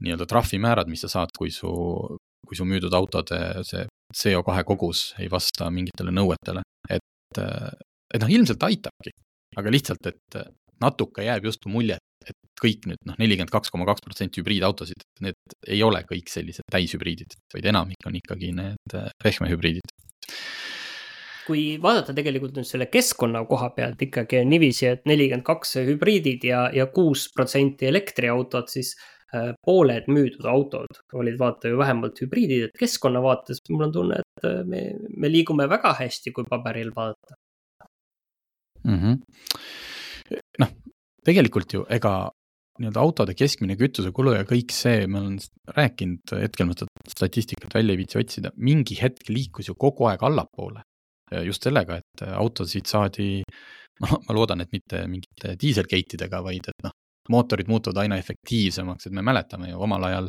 [0.04, 1.70] nii-öelda trahvimäärad, mis sa saad, kui su,
[2.46, 8.64] kui su müüdud autode see CO2 kogus ei vasta mingitele nõuetele, et, et noh, ilmselt
[8.66, 9.12] aitabki,
[9.60, 10.40] aga lihtsalt, et
[10.80, 15.54] natuke jääb justkui mulje, et kõik nüüd noh, nelikümmend kaks koma kaks protsenti hübriidautosid, need
[15.68, 19.94] ei ole kõik sellised täishübriidid, vaid enamik on ikkagi need pehme hübriidid.
[21.46, 26.44] Kui vaadata tegelikult nüüd selle keskkonna koha pealt ikkagi on niiviisi, et nelikümmend kaks hübriidid
[26.46, 28.94] ja, ja kuus protsenti elektriautod, siis
[29.66, 34.48] pooled müüdud autod olid vaata ju vähemalt hübriidid, et keskkonna vaates mul on tunne, et
[34.48, 34.82] äh, me,
[35.16, 37.38] me liigume väga hästi, kui paberil vaadata
[38.84, 39.16] mm -hmm..
[40.64, 40.76] noh,
[41.24, 42.14] tegelikult ju ega
[42.80, 45.38] nii-öelda autode keskmine kütusekulu ja kõik see, ma olen
[45.76, 50.22] rääkinud, hetkel ma seda statistikat välja ei viitsi otsida, mingi hetk liikus ju kogu aeg
[50.22, 50.82] allapoole.
[51.46, 53.42] just sellega, et autosid saadi,
[54.26, 56.90] ma loodan, et mitte mingite diiselgate idega, vaid et noh,
[57.28, 60.28] mootorid muutuvad aina efektiivsemaks, et me mäletame ju omal ajal,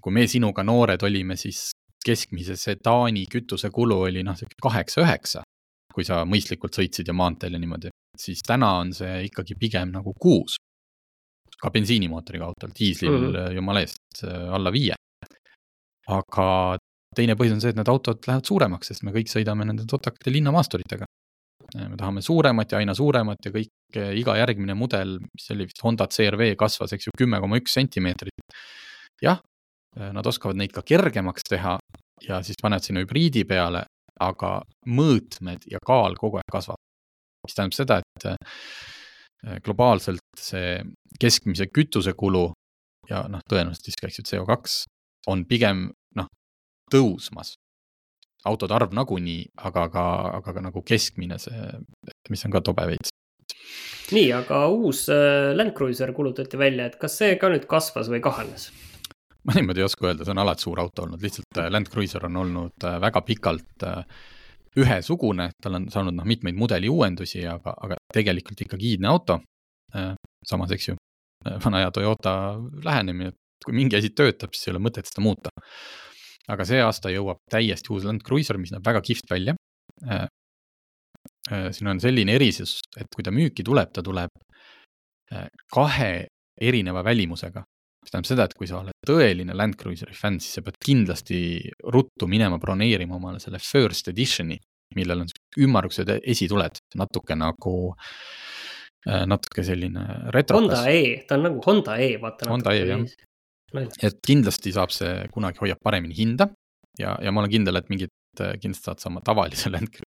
[0.00, 1.70] kui me sinuga noored olime, siis
[2.04, 5.44] keskmise sedaani kütusekulu oli noh, sihuke kaheksa-üheksa,
[5.94, 10.14] kui sa mõistlikult sõitsid ja maanteel ja niimoodi, siis täna on see ikkagi pigem nagu
[10.20, 10.56] kuus.
[11.60, 13.54] ka bensiinimootoriga autol, diislil mm -hmm.
[13.54, 14.94] jumala eest alla viie.
[16.08, 16.78] aga
[17.14, 20.32] teine põhjus on see, et need autod lähevad suuremaks, sest me kõik sõidame nende totakate
[20.32, 21.04] linnamaasturitega
[21.76, 25.82] me tahame suuremat ja aina suuremat ja kõik, eh, iga järgmine mudel, mis oli vist
[25.84, 28.56] Honda CRV kasvas, eks ju, kümme koma üks sentimeetrit.
[29.22, 29.40] jah,
[29.96, 31.78] eh, nad oskavad neid ka kergemaks teha
[32.22, 33.84] ja siis panevad sinna hübriidi peale,
[34.20, 36.76] aga mõõtmed ja kaal kogu aeg kasvab.
[37.46, 40.82] mis tähendab seda, et eh, globaalselt see
[41.20, 42.52] keskmise kütusekulu
[43.08, 44.84] ja noh, tõenäoliselt siis ka, eks ju, CO2
[45.28, 46.28] on pigem noh,
[46.92, 47.54] tõusmas
[48.48, 50.04] autode arv nagunii, aga ka,
[50.40, 51.72] aga ka nagu keskmine see,
[52.32, 53.12] mis on ka tobe veits.
[54.14, 58.22] nii, aga uus äh, Land Cruiser kuulutati välja, et kas see ka nüüd kasvas või
[58.24, 58.70] kahanes?
[59.46, 62.26] ma niimoodi ei oska öelda, see on alati suur auto olnud, lihtsalt äh, Land Cruiser
[62.28, 63.86] on olnud äh, väga pikalt
[64.80, 69.40] ühesugune, tal on saanud noh, mitmeid mudeli uuendusi, aga, aga tegelikult ikkagi iidne auto.
[70.46, 70.92] samas, eks ju,
[71.64, 72.32] vana hea Toyota
[72.84, 75.50] lähenemine, et kui mingi asi töötab, siis ei ole mõtet seda muuta
[76.50, 79.56] aga see aasta jõuab täiesti uus Land Cruiser, mis näeb väga kihvt välja.
[80.06, 80.26] Äh,
[81.50, 84.32] äh, siin on selline erisus, et kui ta müüki tuleb, ta tuleb
[85.34, 86.14] äh, kahe
[86.60, 87.64] erineva välimusega.
[88.00, 91.40] mis tähendab seda, et kui sa oled tõeline Land Cruiseri fänn, siis sa pead kindlasti
[91.92, 94.56] ruttu minema broneerima omale selle first edition'i,
[94.96, 95.28] millel on
[95.60, 97.74] ümmargused esituled, natuke nagu
[99.04, 100.80] natuke selline retrokas.
[100.80, 102.48] Honda E, ta on nagu Honda E, vaata.
[102.48, 103.04] Honda E, jah
[103.76, 106.48] et kindlasti saab see kunagi hoiab paremini hinda
[106.98, 110.00] ja, ja ma olen kindel, et mingit, kindlasti saad sa oma tavalise Land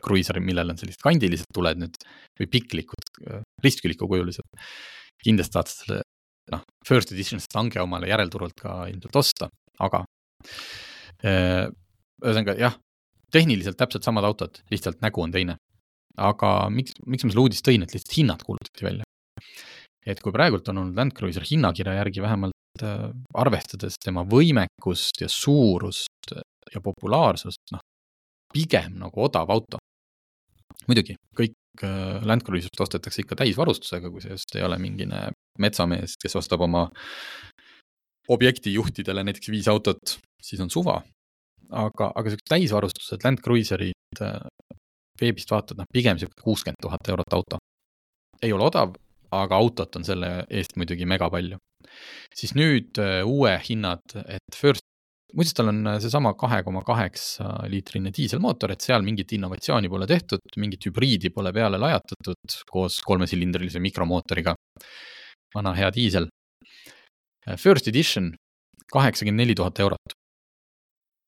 [0.00, 1.98] kruiiser, millel on sellised kandilised tuled nüüd
[2.40, 3.10] või piklikud,
[3.64, 4.46] ristkülikukujulised.
[5.20, 6.02] kindlasti saad selle,
[6.54, 9.50] noh, first edition stange omale järelturult ka ilmselt osta,
[9.80, 10.04] aga
[11.20, 12.78] ühesõnaga jah,
[13.32, 15.58] tehniliselt täpselt samad autod, lihtsalt nägu on teine.
[16.20, 19.04] aga miks, miks ma selle uudist tõin, et lihtsalt hinnad kuulutati välja.
[20.06, 25.28] et kui praegult on olnud Land Cruiser hinnakirja järgi vähemalt äh, arvestades tema võimekust ja
[25.28, 26.34] suurust
[26.70, 27.82] ja populaarsust, noh,
[28.52, 29.78] pigem nagu odav auto.
[30.88, 36.16] muidugi, kõik äh, Land Cruiser'id ostetakse ikka täisvarustusega, kui see just ei ole mingine metsamees,
[36.22, 36.88] kes ostab oma
[38.30, 41.00] objektijuhtidele näiteks viis autot, siis on suva,
[41.70, 44.38] aga, aga siuksed täisvarustused, Land Cruiserid äh,
[45.20, 47.58] veebist vaatad, noh pigem sihuke kuuskümmend tuhat eurot auto.
[48.42, 48.94] ei ole odav,
[49.36, 51.58] aga autot on selle eest muidugi mega palju.
[52.36, 54.84] Siis nüüd äh, uue hinnad, et First,
[55.34, 60.08] muuseas tal on äh, seesama kahe koma kaheksa liitrine diiselmootor, et seal mingit innovatsiooni pole
[60.10, 64.54] tehtud, mingit hübriidi pole peale lajatatud koos kolmesilindrilise mikromootoriga.
[65.54, 66.28] vana hea diisel.
[67.58, 68.28] First edition
[68.92, 70.14] kaheksakümmend neli tuhat eurot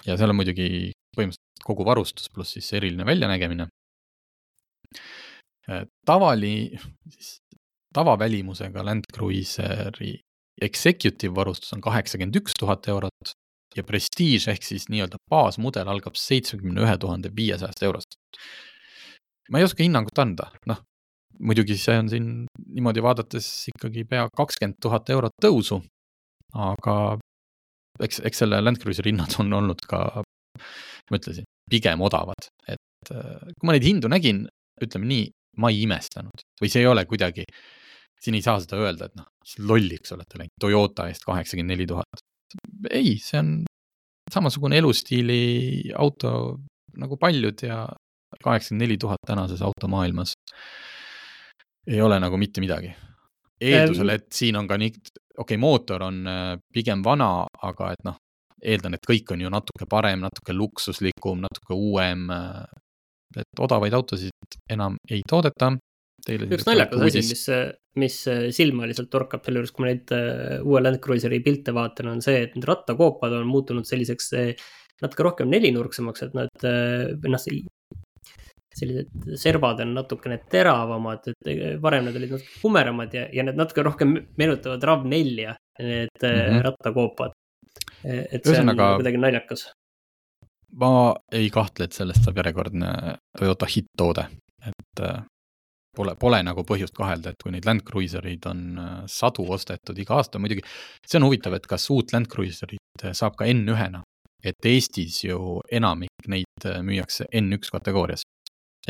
[0.06, 3.68] ja seal on muidugi põhimõtteliselt kogu varustus pluss siis eriline väljanägemine.
[5.70, 6.72] Äh, tavali,
[7.14, 7.36] siis
[7.94, 10.16] tavavälimusega Land Cruiseri
[10.60, 13.34] executive varustus on kaheksakümmend üks tuhat eurot
[13.76, 18.18] ja Prestige ehk siis nii-öelda baasmudel algab seitsmekümne ühe tuhande viiesajast eurost.
[19.50, 20.78] ma ei oska hinnangut anda, noh,
[21.40, 22.28] muidugi see on siin
[22.68, 25.80] niimoodi vaadates ikkagi pea kakskümmend tuhat eurot tõusu,
[26.54, 26.96] aga
[28.00, 30.22] eks, eks selle Land Cruiseri hinnad on olnud ka,
[31.10, 34.46] ma ütlesin, pigem odavad, et äh, kui ma neid hindu nägin,
[34.82, 35.28] ütleme nii,
[35.60, 37.44] ma ei imestanud või see ei ole kuidagi,
[38.22, 39.28] siin ei saa seda öelda, et noh,
[39.66, 42.24] lolliks olete läinud Toyota eest kaheksakümmend neli tuhat.
[42.90, 43.52] ei, see on
[44.32, 46.58] samasugune elustiili auto
[47.02, 47.84] nagu paljud ja
[48.42, 50.36] kaheksakümmend neli tuhat tänases automaailmas
[51.86, 52.92] ei ole nagu mitte midagi
[53.62, 58.04] eeldusel, et siin on ka nii, okei okay,, mootor on äh, pigem vana, aga et
[58.06, 58.18] noh,
[58.62, 62.28] eeldan, et kõik on ju natuke parem, natuke luksuslikum, natuke uuem.
[62.30, 62.62] Äh,
[63.32, 65.70] et odavaid autosid enam ei toodeta.
[66.30, 67.44] Üks naljakas asi, mis,
[67.98, 68.18] mis
[68.56, 72.22] silma lihtsalt torkab selle juures, kui ma neid äh, uue Land Cruiseri pilte vaatan, on
[72.24, 74.32] see, et need rattakoopad on muutunud selliseks
[75.02, 76.66] natuke rohkem nelinurksemaks, et nad,
[77.26, 77.40] noh,
[78.76, 83.84] sellised servad on natukene teravamad, et varem need olid natuke kumeramad ja, ja need natuke
[83.86, 86.62] rohkem meenutavad RAV4-ja, need mm -hmm.
[86.68, 87.32] rattakoopad.
[88.04, 89.72] et see Ühesõnaga, on kuidagi naljakas.
[90.80, 94.24] ma ei kahtle, et sellest saab järjekordne Toyota hitt-toode,
[94.66, 95.24] et äh,
[95.96, 100.18] pole, pole nagu põhjust kahelda, et kui neid Land Cruisereid on äh, sadu ostetud iga
[100.20, 104.02] aasta, muidugi see on huvitav, et kas uut Land Cruiserit saab ka N1-na,
[104.44, 108.24] et Eestis ju enamik neid müüakse N1 kategoorias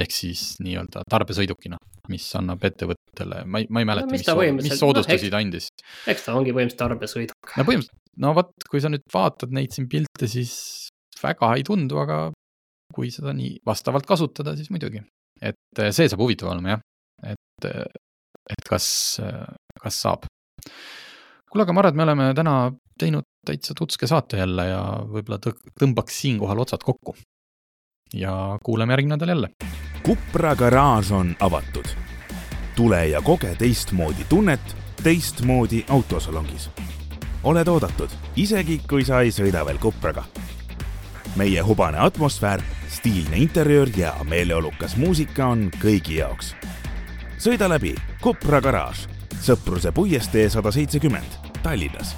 [0.00, 1.78] ehk siis nii-öelda tarbesõidukina,
[2.12, 5.66] mis annab ettevõttele, ma ei, ma ei mäleta no,, mis, mis soodustusi no, ta andis.
[6.08, 7.50] eks ta ongi põhimõtteliselt tarbesõiduk.
[7.58, 10.54] no põhimõtteliselt, no vot, kui sa nüüd vaatad neid siin pilte, siis
[11.20, 12.22] väga ei tundu, aga
[12.92, 15.04] kui seda nii vastavalt kasutada, siis muidugi.
[15.42, 16.82] et see saab huvitav olema jah,
[17.68, 18.00] et,
[18.50, 18.86] et kas,
[19.82, 20.26] kas saab.
[21.50, 22.56] kuule, aga ma arvan, et me oleme täna
[22.98, 25.40] teinud täitsa tutske saate jälle ja võib-olla
[25.80, 27.16] tõmbaks siinkohal otsad kokku.
[28.14, 29.48] ja kuuleme järgmine nädal jälle
[30.02, 31.88] Kupra garaaž on avatud.
[32.76, 36.70] tule ja koge teistmoodi tunnet teistmoodi autosalongis.
[37.44, 40.24] oled oodatud, isegi kui sa ei sõida veel Kupraga.
[41.36, 46.54] meie hubane atmosfäär, stiilne interjöör ja meeleolukas muusika on kõigi jaoks.
[47.42, 49.06] Sõida läbi Kupra garaaž,
[49.42, 52.14] Sõpruse puiestee sada seitsekümmend, Tallinnas